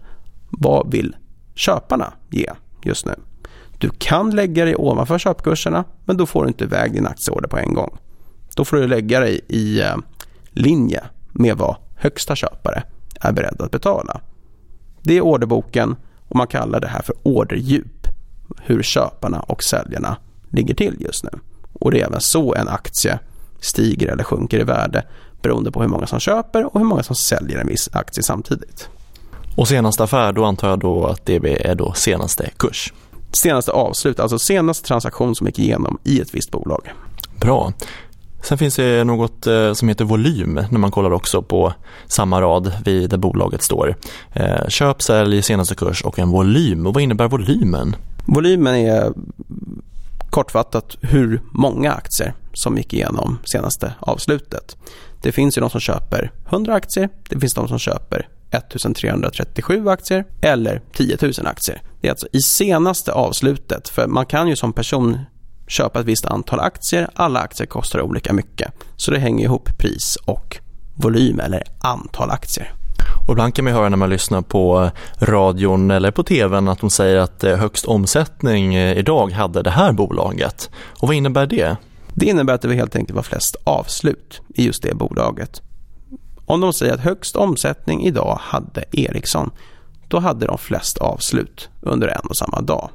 Vad 0.50 0.92
vill 0.92 1.16
köparna 1.58 2.12
ge 2.30 2.50
just 2.82 3.06
nu. 3.06 3.14
Du 3.78 3.90
kan 3.98 4.30
lägga 4.30 4.64
dig 4.64 4.76
ovanför 4.76 5.18
köpkurserna 5.18 5.84
men 6.04 6.16
då 6.16 6.26
får 6.26 6.42
du 6.42 6.48
inte 6.48 6.64
iväg 6.64 6.92
din 6.92 7.06
aktieorder 7.06 7.48
på 7.48 7.58
en 7.58 7.74
gång. 7.74 7.98
Då 8.56 8.64
får 8.64 8.76
du 8.76 8.86
lägga 8.86 9.20
dig 9.20 9.40
i 9.48 9.80
eh, 9.80 9.96
linje 10.50 11.04
med 11.32 11.56
vad 11.56 11.76
högsta 11.96 12.36
köpare 12.36 12.82
är 13.20 13.32
beredd 13.32 13.62
att 13.62 13.70
betala. 13.70 14.20
Det 15.02 15.16
är 15.16 15.20
orderboken 15.20 15.96
och 16.28 16.36
man 16.36 16.46
kallar 16.46 16.80
det 16.80 16.88
här 16.88 17.02
för 17.02 17.14
orderdjup. 17.22 18.06
Hur 18.62 18.82
köparna 18.82 19.40
och 19.40 19.62
säljarna 19.62 20.16
ligger 20.50 20.74
till 20.74 20.96
just 21.00 21.24
nu. 21.24 21.30
Och 21.72 21.90
det 21.90 22.00
är 22.00 22.06
även 22.06 22.20
så 22.20 22.54
en 22.54 22.68
aktie 22.68 23.18
stiger 23.60 24.08
eller 24.08 24.24
sjunker 24.24 24.60
i 24.60 24.64
värde 24.64 25.06
beroende 25.42 25.70
på 25.70 25.82
hur 25.82 25.88
många 25.88 26.06
som 26.06 26.20
köper 26.20 26.64
och 26.64 26.80
hur 26.80 26.86
många 26.86 27.02
som 27.02 27.16
säljer 27.16 27.58
en 27.58 27.66
viss 27.66 27.90
aktie 27.92 28.22
samtidigt. 28.22 28.88
Och 29.58 29.68
senaste 29.68 30.04
affär, 30.04 30.32
då 30.32 30.44
antar 30.44 30.68
jag 30.68 30.78
då 30.78 31.06
att 31.06 31.26
det 31.26 31.66
är 31.68 31.74
då 31.74 31.92
senaste 31.92 32.50
kurs. 32.56 32.92
senaste 33.32 33.72
avslut, 33.72 34.20
alltså 34.20 34.38
senaste 34.38 34.86
transaktion 34.88 35.34
som 35.34 35.46
gick 35.46 35.58
igenom 35.58 35.98
i 36.04 36.20
ett 36.20 36.34
visst 36.34 36.50
bolag. 36.50 36.92
Bra. 37.40 37.72
Sen 38.42 38.58
finns 38.58 38.76
det 38.76 39.04
något 39.04 39.46
eh, 39.46 39.72
som 39.72 39.88
heter 39.88 40.04
volym 40.04 40.60
när 40.70 40.78
man 40.78 40.90
kollar 40.90 41.10
också 41.10 41.42
på 41.42 41.72
samma 42.06 42.40
rad 42.40 42.72
vid 42.84 43.10
där 43.10 43.16
bolaget 43.18 43.62
står. 43.62 43.96
Eh, 44.32 44.68
köp, 44.68 45.02
sälj, 45.02 45.42
senaste 45.42 45.74
kurs 45.74 46.02
och 46.02 46.18
en 46.18 46.30
volym. 46.30 46.86
Och 46.86 46.94
vad 46.94 47.02
innebär 47.02 47.28
volymen? 47.28 47.96
Volymen 48.26 48.74
är 48.74 49.12
kortfattat 50.30 50.96
hur 51.00 51.42
många 51.52 51.92
aktier 51.92 52.34
som 52.52 52.76
gick 52.76 52.92
igenom 52.92 53.38
senaste 53.44 53.92
avslutet. 54.00 54.76
Det 55.22 55.32
finns 55.32 55.58
ju 55.58 55.60
de 55.60 55.70
som 55.70 55.80
köper 55.80 56.32
100 56.48 56.74
aktier, 56.74 57.08
det 57.28 57.40
finns 57.40 57.54
de 57.54 57.68
som 57.68 57.78
köper 57.78 58.28
1337 58.50 59.88
aktier 59.88 60.24
eller 60.40 60.82
10 60.92 61.16
000 61.22 61.32
aktier. 61.44 61.82
Det 62.00 62.08
är 62.08 62.10
alltså 62.10 62.28
i 62.32 62.40
senaste 62.40 63.12
avslutet, 63.12 63.88
för 63.88 64.06
man 64.06 64.26
kan 64.26 64.48
ju 64.48 64.56
som 64.56 64.72
person 64.72 65.18
köpa 65.66 66.00
ett 66.00 66.06
visst 66.06 66.26
antal 66.26 66.60
aktier. 66.60 67.08
Alla 67.14 67.40
aktier 67.40 67.66
kostar 67.66 68.00
olika 68.00 68.32
mycket. 68.32 68.72
Så 68.96 69.10
det 69.10 69.18
hänger 69.18 69.44
ihop 69.44 69.78
pris 69.78 70.16
och 70.24 70.58
volym 70.94 71.40
eller 71.40 71.62
antal 71.80 72.30
aktier. 72.30 72.72
Och 73.26 73.32
ibland 73.32 73.54
kan 73.54 73.64
man 73.64 73.74
höra 73.74 73.88
när 73.88 73.96
man 73.96 74.10
lyssnar 74.10 74.42
på 74.42 74.90
radion 75.20 75.90
eller 75.90 76.10
på 76.10 76.22
tvn 76.22 76.68
att 76.68 76.80
de 76.80 76.90
säger 76.90 77.16
att 77.16 77.44
eh, 77.44 77.56
högst 77.56 77.84
omsättning 77.84 78.74
eh, 78.74 78.98
idag 78.98 79.32
hade 79.32 79.62
det 79.62 79.70
här 79.70 79.92
bolaget. 79.92 80.70
Och 81.00 81.08
vad 81.08 81.16
innebär 81.16 81.46
det? 81.46 81.76
Det 82.14 82.26
innebär 82.26 82.54
att 82.54 82.62
det 82.62 82.74
helt 82.74 82.96
enkelt 82.96 83.16
var 83.16 83.22
flest 83.22 83.56
avslut 83.64 84.40
i 84.54 84.64
just 84.64 84.82
det 84.82 84.94
bolaget. 84.94 85.62
Om 86.48 86.60
de 86.60 86.72
säger 86.72 86.94
att 86.94 87.00
högst 87.00 87.36
omsättning 87.36 88.06
idag 88.06 88.38
hade 88.42 88.84
Ericsson, 88.92 89.50
då 90.08 90.18
hade 90.18 90.46
de 90.46 90.58
flest 90.58 90.98
avslut 90.98 91.68
under 91.80 92.08
en 92.08 92.26
och 92.28 92.36
samma 92.36 92.60
dag 92.60 92.90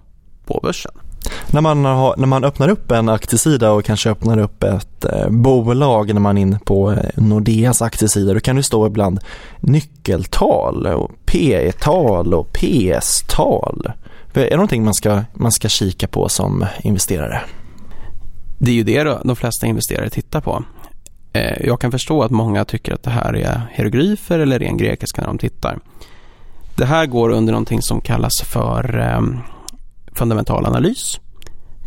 på 0.45 0.59
börsen. 0.63 0.91
När 1.51 1.61
man, 1.61 1.85
har, 1.85 2.15
när 2.17 2.27
man 2.27 2.43
öppnar 2.43 2.69
upp 2.69 2.91
en 2.91 3.09
aktiesida 3.09 3.71
och 3.71 3.85
kanske 3.85 4.09
öppnar 4.09 4.37
upp 4.37 4.63
ett 4.63 5.05
eh, 5.05 5.29
bolag 5.29 6.13
när 6.13 6.21
man 6.21 6.37
är 6.37 6.41
inne 6.41 6.59
på 6.65 6.91
eh, 6.91 6.97
Nordeas 7.15 7.81
aktiesida 7.81 8.33
då 8.33 8.39
kan 8.39 8.55
det 8.55 8.63
stå 8.63 8.87
ibland 8.87 9.19
nyckeltal 9.59 10.87
och 10.87 11.11
P-tal 11.25 12.33
och 12.33 12.53
PS-tal. 12.53 13.91
Är 14.33 14.49
det 14.49 14.55
någonting 14.55 14.83
man 14.83 14.93
ska, 14.93 15.21
man 15.33 15.51
ska 15.51 15.69
kika 15.69 16.07
på 16.07 16.29
som 16.29 16.65
investerare? 16.83 17.41
Det 18.57 18.71
är 18.71 18.75
ju 18.75 18.83
det 18.83 19.03
de 19.23 19.35
flesta 19.35 19.67
investerare 19.67 20.09
tittar 20.09 20.41
på. 20.41 20.63
Eh, 21.33 21.65
jag 21.67 21.81
kan 21.81 21.91
förstå 21.91 22.23
att 22.23 22.31
många 22.31 22.65
tycker 22.65 22.93
att 22.93 23.03
det 23.03 23.09
här 23.09 23.35
är 23.35 23.61
hieroglyfer 23.71 24.39
eller 24.39 24.59
ren 24.59 24.77
grekiska 24.77 25.21
när 25.21 25.27
de 25.27 25.37
tittar. 25.37 25.79
Det 26.75 26.85
här 26.85 27.05
går 27.05 27.29
under 27.29 27.53
någonting 27.53 27.81
som 27.81 28.01
kallas 28.01 28.41
för 28.41 28.99
ehm, 28.99 29.39
fundamental 30.11 30.65
analys. 30.65 31.19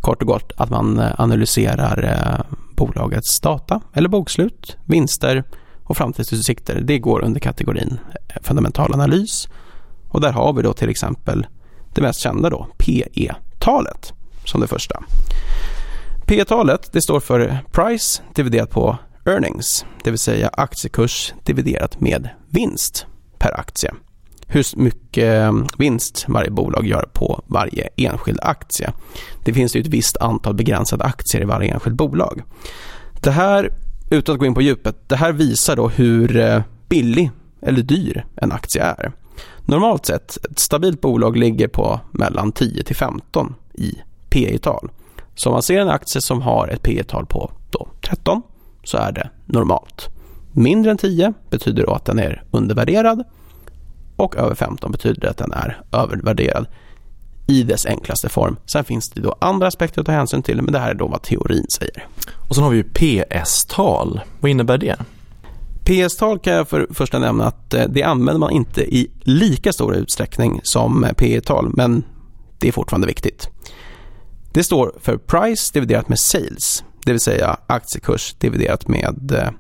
Kort 0.01 0.23
och 0.23 0.29
gott 0.29 0.53
att 0.57 0.71
man 0.71 0.99
eh, 0.99 1.21
analyserar 1.21 2.05
eh, 2.05 2.57
bolagets 2.77 3.41
data 3.41 3.81
eller 3.93 4.09
bokslut, 4.09 4.77
vinster 4.85 5.45
och 5.85 5.97
framtidsutsikter. 5.97 6.81
Det 6.81 6.99
går 6.99 7.25
under 7.25 7.41
kategorin 7.41 7.99
fundamental 8.43 8.95
analys. 8.95 9.49
Och 10.09 10.21
där 10.21 10.33
har 10.33 10.53
vi 10.53 10.63
då 10.63 10.73
till 10.73 10.89
exempel 10.89 11.47
det 11.95 12.01
mest 12.01 12.21
kända 12.21 12.51
då, 12.51 12.67
PE-talet 12.79 14.13
som 14.45 14.61
det 14.61 14.67
första. 14.67 15.03
PE-talet 16.27 16.93
det 16.93 17.03
står 17.03 17.21
för 17.21 17.59
Price 17.73 18.23
dividerat 18.35 18.71
på 18.71 18.99
Earnings, 19.27 19.85
det 20.05 20.11
vill 20.11 20.19
säga 20.19 20.51
aktiekurs 20.53 21.35
dividerat 21.45 22.01
med 22.01 22.29
vinst 22.49 23.07
per 23.39 23.61
aktie. 23.61 23.95
Hur 24.47 24.65
mycket 24.77 25.25
mm, 25.25 25.67
vinst 25.79 26.25
varje 26.29 26.51
bolag 26.51 26.87
gör 26.87 27.09
på 27.13 27.43
varje 27.47 27.89
enskild 27.97 28.39
aktie. 28.43 28.93
Det 29.45 29.53
finns 29.53 29.77
ju 29.77 29.81
ett 29.81 29.87
visst 29.87 30.17
antal 30.17 30.55
begränsade 30.55 31.05
aktier 31.05 31.43
i 31.43 31.45
varje 31.45 31.73
enskilt 31.73 31.97
bolag. 31.97 32.43
Det 33.23 33.31
här, 33.31 33.73
utan 34.11 34.33
att 34.35 34.39
gå 34.39 34.47
in 34.47 34.55
på 34.55 34.63
djupet, 34.63 35.09
det 35.09 35.17
här 35.17 35.33
visar 35.33 35.77
då 35.77 35.89
hur 35.89 36.37
eh, 36.37 36.63
billig 36.89 37.31
eller 37.63 37.83
dyr 37.83 38.27
en 38.37 38.53
aktie 38.53 38.83
är. 38.83 39.13
Normalt 39.65 40.07
sett, 40.07 40.37
ett 40.51 40.59
stabilt 40.59 41.01
bolag 41.01 41.37
ligger 41.37 41.69
på 41.69 42.01
mellan 42.11 42.53
10 42.53 42.83
till 42.83 42.97
15 42.97 43.55
i 43.75 43.95
P 44.29 44.59
tal 44.63 44.91
Så 45.35 45.49
om 45.49 45.53
man 45.53 45.63
ser 45.63 45.81
en 45.81 45.89
aktie 45.89 46.21
som 46.21 46.43
har 46.43 46.69
ett 46.69 46.83
P 46.83 47.05
tal 47.05 47.27
på 47.27 47.51
då 47.71 47.89
13 48.01 48.43
så 48.89 48.99
är 48.99 49.13
det 49.13 49.31
normalt. 49.47 50.09
Mindre 50.53 50.91
än 50.91 50.99
10 50.99 51.33
betyder 51.51 51.87
då 51.87 51.93
att 51.93 52.05
den 52.05 52.19
är 52.19 52.43
undervärderad 52.51 53.25
och 54.17 54.37
över 54.37 54.55
15 54.55 54.93
betyder 54.93 55.29
att 55.29 55.37
den 55.37 55.53
är 55.53 55.83
övervärderad 55.93 56.67
i 57.47 57.63
dess 57.63 57.87
enklaste 57.87 58.29
form. 58.29 58.57
Sen 58.67 58.85
finns 58.85 59.11
det 59.11 59.21
då 59.21 59.37
andra 59.39 59.67
aspekter 59.67 60.01
att 60.01 60.07
ta 60.07 60.13
hänsyn 60.13 60.43
till 60.43 60.63
men 60.63 60.73
det 60.73 60.79
här 60.79 60.91
är 60.91 60.95
då 60.95 61.07
vad 61.07 61.23
teorin 61.23 61.67
säger. 61.69 62.07
Och 62.49 62.55
sen 62.55 62.65
har 62.65 62.71
vi 62.71 62.77
ju 62.77 62.85
PS-tal. 62.85 64.21
Vad 64.41 64.51
innebär 64.51 64.79
det? 64.79 64.97
PS-tal 65.85 66.39
kan 66.39 66.53
jag 66.53 66.69
för 66.69 66.87
första 66.91 67.19
nämna 67.19 67.45
att 67.45 67.75
eh, 67.75 67.85
det 67.89 68.03
använder 68.03 68.39
man 68.39 68.51
inte 68.51 68.95
i 68.95 69.11
lika 69.21 69.73
stor 69.73 69.95
utsträckning 69.95 70.61
som 70.63 71.07
P-tal 71.17 71.71
men 71.75 72.05
det 72.59 72.69
är 72.69 72.73
fortfarande 72.73 73.07
viktigt. 73.07 73.49
Det 74.53 74.65
står 74.65 74.93
för 75.01 75.17
price 75.17 75.71
dividerat 75.75 76.09
med 76.09 76.19
sales 76.19 76.85
det 77.07 77.13
vill 77.13 77.21
säga 77.21 77.57
aktiekurs 77.67 78.35
dividerat 78.39 78.89
med 78.89 79.33
eh, 79.33 79.51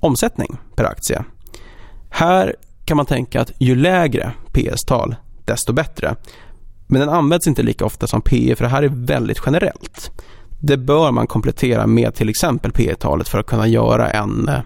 omsättning 0.00 0.56
per 0.76 0.84
aktie. 0.84 1.24
Här 2.10 2.56
kan 2.84 2.96
man 2.96 3.06
tänka 3.06 3.40
att 3.40 3.52
ju 3.58 3.76
lägre 3.76 4.32
PS-tal 4.52 5.14
desto 5.44 5.72
bättre. 5.72 6.16
Men 6.86 7.00
den 7.00 7.08
används 7.08 7.46
inte 7.46 7.62
lika 7.62 7.84
ofta 7.84 8.06
som 8.06 8.22
PE 8.22 8.56
för 8.56 8.64
det 8.64 8.70
här 8.70 8.82
är 8.82 8.88
väldigt 8.88 9.42
generellt. 9.46 10.10
Det 10.60 10.76
bör 10.76 11.10
man 11.10 11.26
komplettera 11.26 11.86
med 11.86 12.14
till 12.14 12.28
exempel 12.28 12.72
P 12.72 12.94
talet 12.94 13.28
för 13.28 13.38
att 13.38 13.46
kunna 13.46 13.66
göra 13.66 14.10
en, 14.10 14.48
eh, 14.48 14.60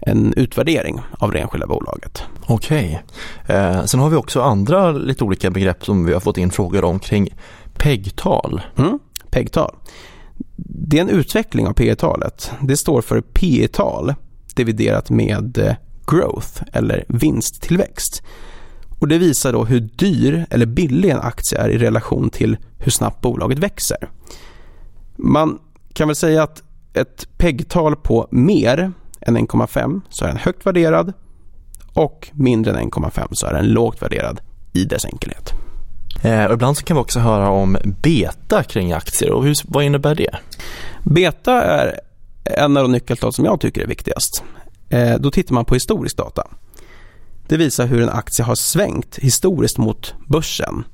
en 0.00 0.34
utvärdering 0.36 1.00
av 1.18 1.32
det 1.32 1.38
enskilda 1.38 1.66
bolaget. 1.66 2.22
Okej. 2.46 3.02
Eh, 3.46 3.84
sen 3.84 4.00
har 4.00 4.10
vi 4.10 4.16
också 4.16 4.42
andra 4.42 4.92
lite 4.92 5.24
olika 5.24 5.50
begrepp 5.50 5.84
som 5.84 6.04
vi 6.04 6.12
har 6.12 6.20
fått 6.20 6.38
in 6.38 6.50
frågor 6.50 6.84
om 6.84 6.98
kring 6.98 7.28
PEG-tal. 7.78 8.60
Mm, 8.76 8.98
PEG-tal 9.30 9.74
det 10.66 10.98
är 10.98 11.02
en 11.02 11.08
utveckling 11.08 11.66
av 11.66 11.72
P 11.72 11.94
talet 11.94 12.50
Det 12.60 12.76
står 12.76 13.02
för 13.02 13.20
P 13.20 13.68
tal 13.72 14.14
dividerat 14.54 15.10
med 15.10 15.58
eh, 15.58 15.74
growth 16.06 16.62
eller 16.72 17.04
vinsttillväxt. 17.08 18.22
Och 18.98 19.08
det 19.08 19.18
visar 19.18 19.52
då 19.52 19.64
hur 19.64 19.80
dyr 19.80 20.46
eller 20.50 20.66
billig 20.66 21.10
en 21.10 21.20
aktie 21.20 21.58
är 21.58 21.68
i 21.68 21.78
relation 21.78 22.30
till 22.30 22.56
hur 22.78 22.90
snabbt 22.90 23.20
bolaget 23.20 23.58
växer. 23.58 24.10
Man 25.16 25.58
kan 25.92 26.08
väl 26.08 26.16
säga 26.16 26.42
att 26.42 26.62
ett 26.92 27.28
PEG-tal 27.38 27.96
på 27.96 28.28
mer 28.30 28.92
än 29.20 29.36
1,5 29.38 30.00
så 30.08 30.24
är 30.24 30.28
den 30.28 30.36
högt 30.36 30.66
värderad 30.66 31.12
och 31.92 32.28
mindre 32.32 32.80
än 32.80 32.90
1,5 32.90 33.28
så 33.32 33.46
är 33.46 33.52
den 33.52 33.66
lågt 33.66 34.02
värderad 34.02 34.40
i 34.72 34.84
dess 34.84 35.04
enkelhet. 35.04 35.52
Eh, 36.22 36.44
och 36.44 36.52
ibland 36.52 36.76
så 36.76 36.84
kan 36.84 36.96
vi 36.96 37.02
också 37.02 37.20
höra 37.20 37.50
om 37.50 37.78
beta 37.84 38.62
kring 38.62 38.92
aktier 38.92 39.30
och 39.32 39.44
hur, 39.44 39.54
vad 39.64 39.84
innebär 39.84 40.14
det? 40.14 40.36
Beta 41.02 41.62
är 41.62 42.00
en 42.44 42.76
av 42.76 42.82
de 42.82 42.92
nyckeltal 42.92 43.32
som 43.32 43.44
jag 43.44 43.60
tycker 43.60 43.80
är 43.80 43.86
viktigast. 43.86 44.44
Eh, 44.88 45.14
då 45.18 45.30
tittar 45.30 45.54
man 45.54 45.64
på 45.64 45.74
historisk 45.74 46.16
data. 46.16 46.46
Det 47.48 47.56
visar 47.56 47.86
hur 47.86 48.02
en 48.02 48.08
aktie 48.08 48.44
har 48.44 48.54
svängt 48.54 49.18
historiskt 49.18 49.78
mot 49.78 50.14
börsen. 50.26 50.84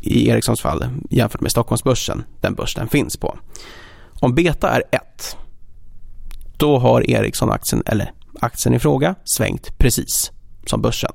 I 0.00 0.28
Ericssons 0.28 0.60
fall 0.60 0.88
jämfört 1.10 1.40
med 1.40 1.50
Stockholmsbörsen, 1.50 2.24
den 2.40 2.54
börs 2.54 2.74
den 2.74 2.88
finns 2.88 3.16
på. 3.16 3.38
Om 4.20 4.34
beta 4.34 4.70
är 4.70 4.82
1, 4.90 5.36
då 6.56 6.78
har 6.78 7.10
Ericsson-aktien, 7.10 7.82
eller 7.86 8.12
aktien 8.40 8.74
i 8.74 8.78
fråga, 8.78 9.14
svängt 9.24 9.78
precis 9.78 10.32
som 10.66 10.82
börsen. 10.82 11.12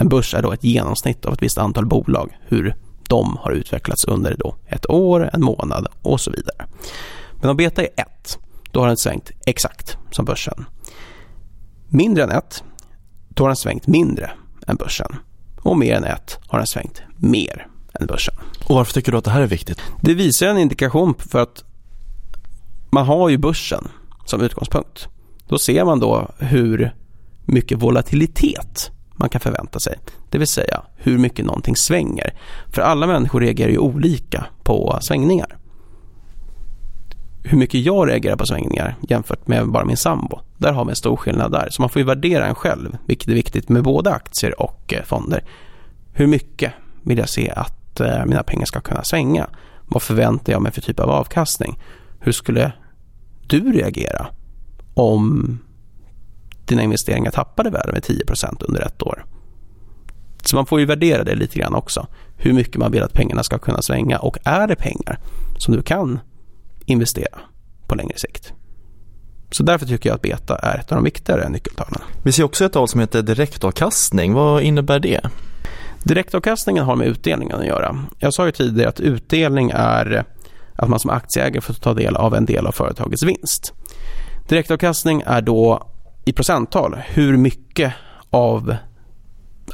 En 0.00 0.08
börs 0.08 0.34
är 0.34 0.42
då 0.42 0.52
ett 0.52 0.64
genomsnitt 0.64 1.24
av 1.24 1.32
ett 1.32 1.42
visst 1.42 1.58
antal 1.58 1.86
bolag, 1.86 2.38
hur 2.48 2.76
de 3.08 3.36
har 3.36 3.50
utvecklats 3.50 4.04
under 4.04 4.36
då 4.38 4.56
ett 4.66 4.90
år, 4.90 5.30
en 5.32 5.42
månad 5.42 5.86
och 6.02 6.20
så 6.20 6.30
vidare. 6.30 6.66
Men 7.40 7.50
om 7.50 7.56
beta 7.56 7.82
är 7.82 7.88
1, 7.96 8.38
då 8.70 8.80
har 8.80 8.86
den 8.86 8.96
svängt 8.96 9.30
exakt 9.46 9.98
som 10.10 10.24
börsen. 10.24 10.64
Mindre 11.88 12.24
än 12.24 12.30
1, 12.30 12.64
då 13.28 13.44
har 13.44 13.48
den 13.48 13.56
svängt 13.56 13.86
mindre 13.86 14.30
än 14.66 14.76
börsen. 14.76 15.16
Och 15.62 15.78
mer 15.78 15.94
än 15.94 16.04
1 16.04 16.38
har 16.46 16.58
den 16.58 16.66
svängt 16.66 17.02
mer 17.16 17.66
än 18.00 18.06
börsen. 18.06 18.34
Och 18.68 18.74
varför 18.74 18.92
tycker 18.92 19.12
du 19.12 19.18
att 19.18 19.24
det 19.24 19.30
här 19.30 19.42
är 19.42 19.46
viktigt? 19.46 19.80
Det 20.02 20.14
visar 20.14 20.46
en 20.46 20.58
indikation 20.58 21.14
för 21.18 21.42
att 21.42 21.64
man 22.90 23.06
har 23.06 23.28
ju 23.28 23.38
börsen 23.38 23.88
som 24.24 24.40
utgångspunkt. 24.40 25.08
Då 25.48 25.58
ser 25.58 25.84
man 25.84 26.00
då 26.00 26.28
hur 26.38 26.94
mycket 27.44 27.82
volatilitet 27.82 28.90
man 29.20 29.28
kan 29.28 29.40
förvänta 29.40 29.80
sig. 29.80 29.98
Det 30.30 30.38
vill 30.38 30.46
säga 30.46 30.82
hur 30.96 31.18
mycket 31.18 31.46
någonting 31.46 31.76
svänger. 31.76 32.34
För 32.68 32.82
alla 32.82 33.06
människor 33.06 33.40
reagerar 33.40 33.70
ju 33.70 33.78
olika 33.78 34.46
på 34.62 34.98
svängningar. 35.00 35.56
Hur 37.42 37.58
mycket 37.58 37.80
jag 37.80 38.08
reagerar 38.08 38.36
på 38.36 38.46
svängningar 38.46 38.96
jämfört 39.08 39.48
med 39.48 39.68
bara 39.68 39.84
min 39.84 39.96
sambo. 39.96 40.40
Där 40.56 40.72
har 40.72 40.84
vi 40.84 40.90
en 40.90 40.96
stor 40.96 41.16
skillnad 41.16 41.52
där. 41.52 41.68
Så 41.70 41.82
man 41.82 41.88
får 41.88 42.00
ju 42.00 42.06
värdera 42.06 42.46
en 42.46 42.54
själv, 42.54 42.96
vilket 43.06 43.28
är 43.28 43.34
viktigt 43.34 43.68
med 43.68 43.82
både 43.82 44.10
aktier 44.10 44.62
och 44.62 44.94
eh, 44.94 45.02
fonder. 45.02 45.44
Hur 46.12 46.26
mycket 46.26 46.72
vill 47.02 47.18
jag 47.18 47.28
se 47.28 47.50
att 47.50 48.00
eh, 48.00 48.24
mina 48.26 48.42
pengar 48.42 48.66
ska 48.66 48.80
kunna 48.80 49.04
svänga? 49.04 49.46
Vad 49.88 50.02
förväntar 50.02 50.52
jag 50.52 50.62
mig 50.62 50.72
för 50.72 50.80
typ 50.80 51.00
av 51.00 51.10
avkastning? 51.10 51.78
Hur 52.20 52.32
skulle 52.32 52.72
du 53.46 53.72
reagera 53.72 54.26
om 54.94 55.58
dina 56.70 56.82
investeringar 56.82 57.30
tappade 57.30 57.70
värde 57.70 57.92
med 57.92 58.02
10% 58.02 58.64
under 58.68 58.82
ett 58.82 59.02
år? 59.02 59.24
Så 60.42 60.56
man 60.56 60.66
får 60.66 60.80
ju 60.80 60.86
värdera 60.86 61.24
det 61.24 61.34
lite 61.34 61.58
grann 61.58 61.74
också. 61.74 62.06
Hur 62.36 62.52
mycket 62.52 62.76
man 62.76 62.92
vill 62.92 63.02
att 63.02 63.12
pengarna 63.12 63.42
ska 63.42 63.58
kunna 63.58 63.82
svänga 63.82 64.18
och 64.18 64.38
är 64.44 64.66
det 64.66 64.76
pengar 64.76 65.18
som 65.58 65.74
du 65.74 65.82
kan 65.82 66.20
investera 66.84 67.38
på 67.86 67.94
längre 67.94 68.18
sikt? 68.18 68.52
Så 69.50 69.62
därför 69.62 69.86
tycker 69.86 70.08
jag 70.08 70.14
att 70.14 70.22
beta 70.22 70.56
är 70.56 70.78
ett 70.78 70.92
av 70.92 70.96
de 70.96 71.04
viktigare 71.04 71.48
nyckeltalen. 71.48 72.00
Vi 72.22 72.32
ser 72.32 72.44
också 72.44 72.64
ett 72.64 72.72
tal 72.72 72.88
som 72.88 73.00
heter 73.00 73.22
direktavkastning. 73.22 74.32
Vad 74.32 74.62
innebär 74.62 75.00
det? 75.00 75.20
Direktavkastningen 76.04 76.84
har 76.84 76.96
med 76.96 77.06
utdelningen 77.06 77.56
att 77.56 77.66
göra. 77.66 78.04
Jag 78.18 78.34
sa 78.34 78.46
ju 78.46 78.52
tidigare 78.52 78.88
att 78.88 79.00
utdelning 79.00 79.70
är 79.74 80.24
att 80.76 80.88
man 80.88 81.00
som 81.00 81.10
aktieägare 81.10 81.60
får 81.60 81.74
ta 81.74 81.94
del 81.94 82.16
av 82.16 82.34
en 82.34 82.44
del 82.44 82.66
av 82.66 82.72
företagets 82.72 83.22
vinst. 83.22 83.72
Direktavkastning 84.48 85.22
är 85.26 85.40
då 85.40 85.89
i 86.30 86.32
procenttal 86.32 86.96
hur 87.06 87.36
mycket 87.36 87.92
av 88.30 88.76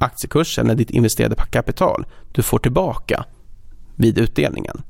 aktiekursen 0.00 0.66
eller 0.66 0.74
ditt 0.74 0.90
investerade 0.90 1.34
kapital 1.50 2.06
du 2.32 2.42
får 2.42 2.58
tillbaka 2.58 3.24
vid 3.96 4.18
utdelningen. 4.18 4.82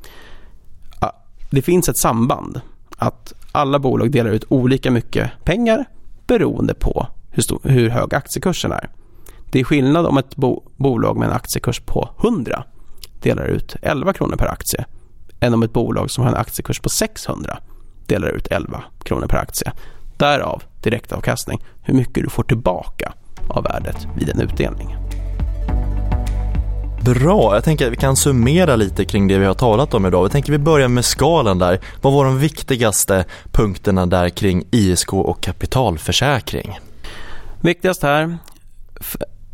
Det 1.50 1.62
finns 1.62 1.88
ett 1.88 1.98
samband 1.98 2.60
att 2.96 3.32
alla 3.52 3.78
bolag 3.78 4.10
delar 4.10 4.30
ut 4.30 4.44
olika 4.48 4.90
mycket 4.90 5.30
pengar 5.44 5.84
beroende 6.26 6.74
på 6.74 7.06
hur, 7.30 7.42
stor, 7.42 7.60
hur 7.62 7.88
hög 7.88 8.14
aktiekursen 8.14 8.72
är. 8.72 8.88
Det 9.50 9.60
är 9.60 9.64
skillnad 9.64 10.06
om 10.06 10.18
ett 10.18 10.36
bo, 10.36 10.62
bolag 10.76 11.16
med 11.16 11.28
en 11.28 11.34
aktiekurs 11.34 11.80
på 11.80 12.10
100 12.22 12.64
delar 13.22 13.44
ut 13.44 13.76
11 13.82 14.12
kronor 14.12 14.36
per 14.36 14.46
aktie 14.46 14.84
än 15.40 15.54
om 15.54 15.62
ett 15.62 15.72
bolag 15.72 16.10
som 16.10 16.24
har 16.24 16.30
en 16.30 16.36
aktiekurs 16.36 16.80
på 16.80 16.88
600 16.88 17.58
delar 18.06 18.28
ut 18.28 18.46
11 18.46 18.84
kronor 19.04 19.26
per 19.26 19.38
aktie. 19.38 19.72
Därav 20.16 20.62
direktavkastning, 20.80 21.64
hur 21.82 21.94
mycket 21.94 22.24
du 22.24 22.30
får 22.30 22.42
tillbaka 22.42 23.12
av 23.48 23.64
värdet 23.64 24.08
vid 24.16 24.28
en 24.28 24.40
utdelning. 24.40 24.96
Bra, 27.04 27.54
jag 27.54 27.64
tänker 27.64 27.86
att 27.86 27.92
vi 27.92 27.96
kan 27.96 28.16
summera 28.16 28.76
lite 28.76 29.04
kring 29.04 29.28
det 29.28 29.38
vi 29.38 29.46
har 29.46 29.54
talat 29.54 29.94
om 29.94 30.06
idag. 30.06 30.24
Jag 30.24 30.32
tänker 30.32 30.52
vi 30.52 30.58
börjar 30.58 30.88
med 30.88 31.04
skalan 31.04 31.58
där. 31.58 31.80
Vad 32.02 32.12
var 32.12 32.24
de 32.24 32.38
viktigaste 32.38 33.24
punkterna 33.52 34.06
där 34.06 34.28
kring 34.28 34.64
ISK 34.70 35.12
och 35.12 35.40
kapitalförsäkring? 35.40 36.78
Viktigast 37.60 38.02
här, 38.02 38.38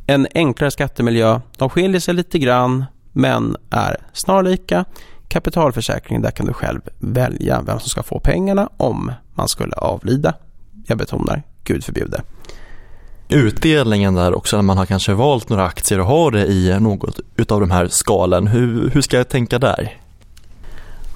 en 0.07 0.27
enklare 0.35 0.71
skattemiljö. 0.71 1.41
De 1.57 1.71
skiljer 1.71 2.01
sig 2.01 2.15
lite 2.15 2.39
grann 2.39 2.85
men 3.13 3.57
är 3.71 3.97
snarlika. 4.13 4.85
Kapitalförsäkring, 5.29 6.23
där 6.23 6.31
kan 6.31 6.47
du 6.47 6.53
själv 6.53 6.81
välja 6.99 7.63
vem 7.63 7.81
som 7.81 7.89
ska 7.89 8.03
få 8.03 8.21
pengarna 8.21 8.69
om 8.77 9.13
man 9.35 9.49
skulle 9.49 9.75
avlida. 9.77 10.35
Jag 10.87 10.99
betonar, 10.99 11.43
Gud 11.65 11.85
förbjude 11.85 12.23
utdelningen 13.33 14.15
där 14.15 14.35
också 14.35 14.57
när 14.57 14.63
man 14.63 14.79
har 14.79 14.87
kanske 14.87 15.15
valt 15.15 15.49
några 15.49 15.67
aktier 15.67 16.01
och 16.01 16.07
har 16.07 16.31
det 16.31 16.47
i 16.47 16.81
något 16.81 17.21
utav 17.37 17.61
de 17.61 17.71
här 17.71 17.89
skalen. 17.89 18.47
Hur, 18.47 18.91
hur 18.91 19.01
ska 19.01 19.17
jag 19.17 19.29
tänka 19.29 19.59
där? 19.59 19.99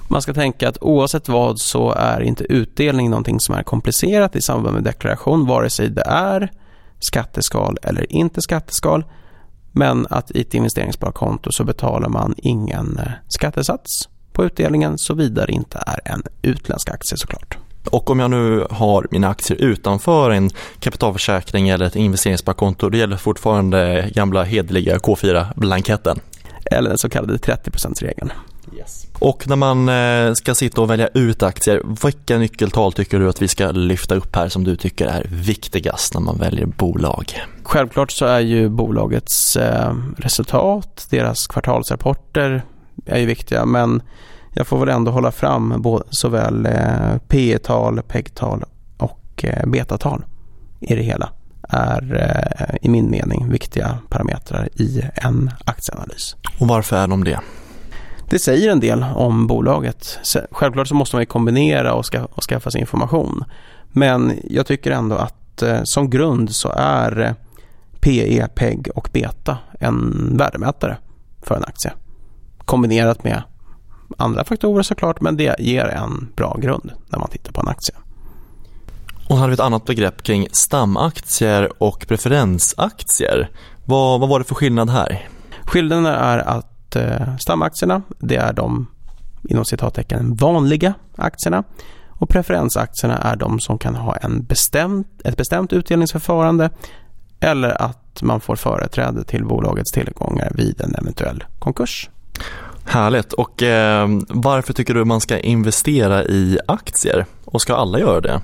Man 0.07 0.21
ska 0.21 0.33
tänka 0.33 0.69
att 0.69 0.77
oavsett 0.81 1.29
vad 1.29 1.59
så 1.59 1.91
är 1.91 2.21
inte 2.21 2.43
utdelning 2.43 3.09
någonting 3.09 3.39
som 3.39 3.55
är 3.55 3.63
komplicerat 3.63 4.35
i 4.35 4.41
samband 4.41 4.75
med 4.75 4.83
deklaration, 4.83 5.47
vare 5.47 5.69
sig 5.69 5.89
det 5.89 6.05
är 6.05 6.51
skatteskal 6.99 7.77
eller 7.83 8.13
inte 8.13 8.41
skatteskal. 8.41 9.05
Men 9.71 10.07
att 10.09 10.31
i 10.31 10.41
ett 10.41 10.53
investeringssparkonto 10.53 11.51
så 11.51 11.63
betalar 11.63 12.09
man 12.09 12.35
ingen 12.37 12.99
eh, 12.99 13.11
skattesats 13.27 14.09
på 14.33 14.45
utdelningen 14.45 14.97
såvida 14.97 15.45
det 15.45 15.51
inte 15.51 15.83
är 15.87 15.99
en 16.05 16.23
utländsk 16.41 16.89
aktie 16.89 17.17
såklart. 17.17 17.57
Och 17.87 18.09
om 18.09 18.19
jag 18.19 18.31
nu 18.31 18.67
har 18.69 19.07
mina 19.11 19.29
aktier 19.29 19.61
utanför 19.61 20.31
en 20.31 20.49
kapitalförsäkring 20.79 21.69
eller 21.69 21.85
ett 21.85 21.95
investeringssparkonto, 21.95 22.89
då 22.89 22.97
gäller 22.97 23.17
fortfarande 23.17 24.09
gamla 24.15 24.43
hederliga 24.43 24.97
K4-blanketten. 24.97 26.19
Eller 26.71 26.89
den 26.89 26.97
så 26.97 27.09
kallade 27.09 27.37
30%-regeln. 27.37 28.31
Yes. 28.77 29.07
Och 29.19 29.47
när 29.47 29.55
man 29.55 29.89
eh, 29.89 30.33
ska 30.33 30.55
sitta 30.55 30.81
och 30.81 30.89
välja 30.89 31.07
ut 31.07 31.43
aktier, 31.43 31.81
vilka 32.03 32.37
nyckeltal 32.37 32.93
tycker 32.93 33.19
du 33.19 33.29
att 33.29 33.41
vi 33.41 33.47
ska 33.47 33.71
lyfta 33.71 34.15
upp 34.15 34.35
här 34.35 34.49
som 34.49 34.63
du 34.63 34.75
tycker 34.75 35.05
är 35.07 35.25
viktigast 35.29 36.13
när 36.13 36.21
man 36.21 36.37
väljer 36.37 36.65
bolag? 36.65 37.41
Självklart 37.63 38.11
så 38.11 38.25
är 38.25 38.39
ju 38.39 38.69
bolagets 38.69 39.55
eh, 39.55 39.95
resultat, 40.17 41.07
deras 41.09 41.47
kvartalsrapporter 41.47 42.63
är 43.05 43.19
ju 43.19 43.25
viktiga 43.25 43.65
men 43.65 44.01
jag 44.57 44.67
får 44.67 44.79
väl 44.79 44.89
ändå 44.89 45.11
hålla 45.11 45.31
fram 45.31 45.83
såväl 46.09 46.65
eh, 46.65 47.17
P 47.27 47.57
tal 47.57 48.01
PEG-tal 48.01 48.63
och 48.97 49.45
eh, 49.45 49.65
betatal 49.65 50.25
i 50.79 50.95
det 50.95 51.01
hela 51.01 51.29
är 51.69 52.15
eh, 52.15 52.75
i 52.81 52.89
min 52.89 53.11
mening 53.11 53.49
viktiga 53.49 53.97
parametrar 54.09 54.69
i 54.73 55.03
en 55.15 55.51
aktieanalys. 55.65 56.35
Och 56.59 56.67
varför 56.67 56.95
är 56.97 57.07
de 57.07 57.23
det? 57.23 57.39
Det 58.29 58.39
säger 58.39 58.71
en 58.71 58.79
del 58.79 59.05
om 59.15 59.47
bolaget. 59.47 60.19
Självklart 60.51 60.87
så 60.87 60.95
måste 60.95 61.15
man 61.15 61.25
kombinera 61.25 61.93
och, 61.93 62.05
ska, 62.05 62.25
och 62.25 62.43
skaffa 62.43 62.71
sig 62.71 62.81
information. 62.81 63.43
Men 63.91 64.39
jag 64.43 64.65
tycker 64.65 64.91
ändå 64.91 65.15
att 65.15 65.63
som 65.83 66.09
grund 66.09 66.55
så 66.55 66.69
är 66.75 67.35
PE, 68.01 68.47
PEG 68.55 68.89
och 68.95 69.09
beta 69.13 69.57
en 69.79 70.29
värdemätare 70.37 70.97
för 71.41 71.55
en 71.55 71.63
aktie. 71.63 71.91
Kombinerat 72.57 73.23
med 73.23 73.43
andra 74.17 74.43
faktorer 74.43 74.83
såklart, 74.83 75.21
men 75.21 75.37
det 75.37 75.55
ger 75.59 75.85
en 75.85 76.27
bra 76.35 76.57
grund 76.61 76.91
när 77.07 77.19
man 77.19 77.29
tittar 77.29 77.51
på 77.51 77.61
en 77.61 77.67
aktie. 77.67 77.95
Och 79.29 79.35
här 79.35 79.41
har 79.41 79.47
vi 79.47 79.53
ett 79.53 79.59
annat 79.59 79.85
begrepp 79.85 80.23
kring 80.23 80.47
stamaktier 80.51 81.83
och 81.83 82.05
preferensaktier. 82.07 83.49
Vad, 83.85 84.19
vad 84.19 84.29
var 84.29 84.39
det 84.39 84.45
för 84.45 84.55
skillnad 84.55 84.89
här? 84.89 85.27
Skillnaden 85.65 86.05
är 86.05 86.37
att 86.37 86.95
eh, 86.95 87.37
stamaktierna, 87.37 88.01
det 88.19 88.35
är 88.35 88.53
de 88.53 88.87
inom 89.49 89.65
citattecken 89.65 90.35
vanliga 90.35 90.93
aktierna 91.15 91.63
och 92.09 92.29
preferensaktierna 92.29 93.17
är 93.17 93.35
de 93.35 93.59
som 93.59 93.77
kan 93.77 93.95
ha 93.95 94.15
en 94.15 94.43
bestämt, 94.43 95.21
ett 95.23 95.37
bestämt 95.37 95.73
utdelningsförfarande 95.73 96.69
eller 97.39 97.81
att 97.81 98.21
man 98.21 98.41
får 98.41 98.55
företräde 98.55 99.23
till 99.23 99.45
bolagets 99.45 99.91
tillgångar 99.91 100.51
vid 100.55 100.81
en 100.81 100.95
eventuell 100.95 101.43
konkurs. 101.59 102.09
Härligt. 102.87 103.33
Och 103.33 103.63
eh, 103.63 104.07
varför 104.29 104.73
tycker 104.73 104.93
du 104.93 105.05
man 105.05 105.21
ska 105.21 105.39
investera 105.39 106.23
i 106.23 106.59
aktier? 106.67 107.25
Och 107.45 107.61
ska 107.61 107.75
alla 107.75 107.99
göra 107.99 108.21
det? 108.21 108.41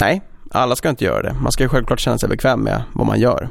Nej, 0.00 0.22
alla 0.50 0.76
ska 0.76 0.88
inte 0.88 1.04
göra 1.04 1.22
det. 1.22 1.34
Man 1.42 1.52
ska 1.52 1.68
självklart 1.68 2.00
känna 2.00 2.18
sig 2.18 2.28
bekväm 2.28 2.60
med 2.60 2.82
vad 2.92 3.06
man 3.06 3.20
gör. 3.20 3.48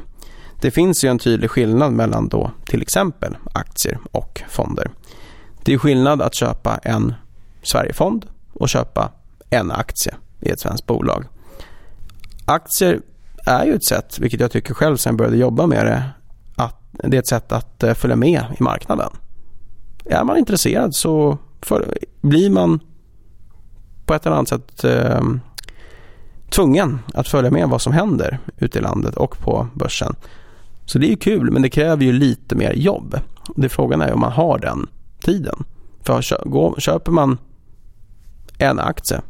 Det 0.60 0.70
finns 0.70 1.04
ju 1.04 1.08
en 1.08 1.18
tydlig 1.18 1.50
skillnad 1.50 1.92
mellan 1.92 2.28
då 2.28 2.50
till 2.66 2.82
exempel 2.82 3.36
aktier 3.52 3.98
och 4.12 4.42
fonder. 4.48 4.90
Det 5.64 5.74
är 5.74 5.78
skillnad 5.78 6.22
att 6.22 6.34
köpa 6.34 6.80
en 6.82 7.14
Sverigefond 7.62 8.26
och 8.52 8.68
köpa 8.68 9.12
en 9.50 9.70
aktie 9.70 10.14
i 10.40 10.50
ett 10.50 10.60
svenskt 10.60 10.86
bolag. 10.86 11.24
Aktier 12.44 13.00
är 13.46 13.64
ju 13.64 13.74
ett 13.74 13.84
sätt, 13.84 14.18
vilket 14.18 14.40
jag 14.40 14.50
tycker 14.50 14.74
själv 14.74 14.96
sen 14.96 15.10
jag 15.10 15.18
började 15.18 15.36
jobba 15.36 15.66
med 15.66 15.86
det, 15.86 16.02
det 17.02 17.16
är 17.16 17.18
ett 17.18 17.26
sätt 17.26 17.52
att 17.52 17.82
eh, 17.82 17.94
följa 17.94 18.16
med 18.16 18.44
i 18.58 18.62
marknaden. 18.62 19.10
Är 20.04 20.24
man 20.24 20.36
intresserad 20.36 20.94
så 20.94 21.38
för, 21.60 21.98
blir 22.20 22.50
man 22.50 22.80
på 24.06 24.14
ett 24.14 24.26
eller 24.26 24.36
annat 24.36 24.48
sätt 24.48 24.84
eh, 24.84 25.20
tvungen 26.50 26.98
att 27.14 27.28
följa 27.28 27.50
med 27.50 27.68
vad 27.68 27.82
som 27.82 27.92
händer 27.92 28.38
ute 28.58 28.78
i 28.78 28.82
landet 28.82 29.16
och 29.16 29.38
på 29.38 29.68
börsen. 29.74 30.16
Så 30.84 30.98
det 30.98 31.06
är 31.06 31.10
ju 31.10 31.16
kul 31.16 31.50
men 31.50 31.62
det 31.62 31.70
kräver 31.70 32.04
ju 32.04 32.12
lite 32.12 32.54
mer 32.54 32.72
jobb. 32.72 33.18
Det 33.56 33.68
frågan 33.68 34.00
är 34.00 34.12
om 34.12 34.20
man 34.20 34.32
har 34.32 34.58
den 34.58 34.86
tiden. 35.20 35.64
För 36.02 36.22
köper 36.80 37.12
man 37.12 37.38
en 38.58 38.78
aktie 38.78 39.20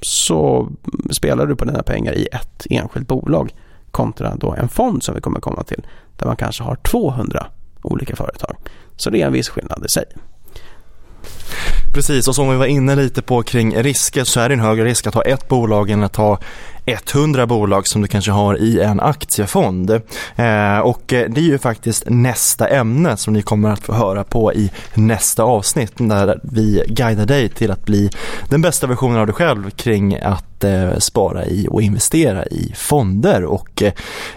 så 0.00 0.68
spelar 1.10 1.46
du 1.46 1.56
på 1.56 1.64
dina 1.64 1.82
pengar 1.82 2.12
i 2.12 2.28
ett 2.32 2.66
enskilt 2.70 3.08
bolag 3.08 3.54
kontra 3.90 4.36
då 4.36 4.54
en 4.54 4.68
fond 4.68 5.02
som 5.02 5.14
vi 5.14 5.20
kommer 5.20 5.40
komma 5.40 5.62
till 5.62 5.86
där 6.16 6.26
man 6.26 6.36
kanske 6.36 6.62
har 6.62 6.76
200 6.76 7.46
olika 7.82 8.16
företag. 8.16 8.56
Så 8.96 9.10
det 9.10 9.22
är 9.22 9.26
en 9.26 9.32
viss 9.32 9.48
skillnad 9.48 9.86
i 9.86 9.88
sig. 9.88 10.04
Precis, 11.94 12.28
och 12.28 12.34
som 12.34 12.50
vi 12.50 12.56
var 12.56 12.66
inne 12.66 12.96
lite 12.96 13.22
på 13.22 13.42
kring 13.42 13.76
risker 13.82 14.24
så 14.24 14.40
är 14.40 14.48
det 14.48 14.54
en 14.54 14.60
högre 14.60 14.84
risk 14.84 15.06
att 15.06 15.14
ha 15.14 15.22
ett 15.22 15.48
bolag 15.48 15.90
än 15.90 16.02
att 16.02 16.16
ha 16.16 16.38
100 16.86 17.46
bolag 17.46 17.88
som 17.88 18.02
du 18.02 18.08
kanske 18.08 18.30
har 18.30 18.58
i 18.58 18.80
en 18.80 19.00
aktiefond. 19.00 19.90
Eh, 20.36 20.78
och 20.78 21.12
eh, 21.12 21.30
det 21.30 21.40
är 21.40 21.44
ju 21.44 21.58
faktiskt 21.58 22.04
nästa 22.06 22.68
ämne 22.68 23.16
som 23.16 23.32
ni 23.32 23.42
kommer 23.42 23.70
att 23.70 23.82
få 23.82 23.92
höra 23.92 24.24
på 24.24 24.54
i 24.54 24.70
nästa 24.94 25.42
avsnitt 25.42 25.92
där 25.96 26.40
vi 26.42 26.82
guidar 26.88 27.26
dig 27.26 27.48
till 27.48 27.70
att 27.70 27.84
bli 27.84 28.10
den 28.48 28.62
bästa 28.62 28.86
versionen 28.86 29.18
av 29.18 29.26
dig 29.26 29.34
själv 29.34 29.70
kring 29.70 30.16
att 30.20 30.64
eh, 30.64 30.98
spara 30.98 31.44
i 31.44 31.68
och 31.70 31.82
investera 31.82 32.44
i 32.44 32.72
fonder 32.76 33.44
och 33.44 33.82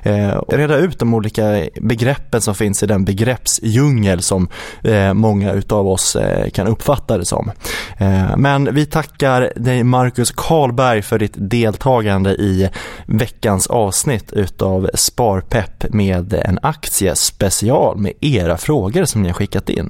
eh, 0.04 0.42
reda 0.48 0.78
ut 0.78 1.00
de 1.00 1.14
olika 1.14 1.68
begreppen 1.82 2.42
som 2.42 2.56
finns 2.56 2.84
i 2.84 2.86
den 2.86 3.06
begreppsdjungel 3.06 4.22
som 4.22 4.48
eh, 4.84 5.14
många 5.14 5.54
utav 5.54 5.88
oss 5.88 6.16
eh, 6.16 6.50
kan 6.50 6.68
uppfatta 6.68 7.18
det 7.18 7.26
som. 7.26 7.52
Eh, 7.98 8.38
men 8.38 8.76
vi 8.76 8.86
tackar 8.86 9.54
dig 9.56 9.84
Marcus 9.84 10.32
Karlberg 10.32 11.02
för 11.02 11.20
ditt 11.20 11.34
deltagande 11.36 12.36
i 12.40 12.70
veckans 13.06 13.68
avsnitt 13.68 14.34
utav 14.34 14.90
Sparpepp 14.94 15.86
med 15.90 16.34
en 16.34 16.60
aktiespecial 16.62 17.98
med 17.98 18.14
era 18.22 18.58
frågor 18.58 19.06
som 19.06 19.22
ni 19.22 19.30
har 19.30 19.34
skickat 19.34 19.70
in. 19.70 19.90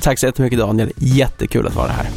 Tack 0.00 0.18
så 0.18 0.26
jättemycket 0.26 0.58
Daniel, 0.58 0.92
jättekul 0.96 1.66
att 1.66 1.74
vara 1.74 1.90
här. 1.90 2.08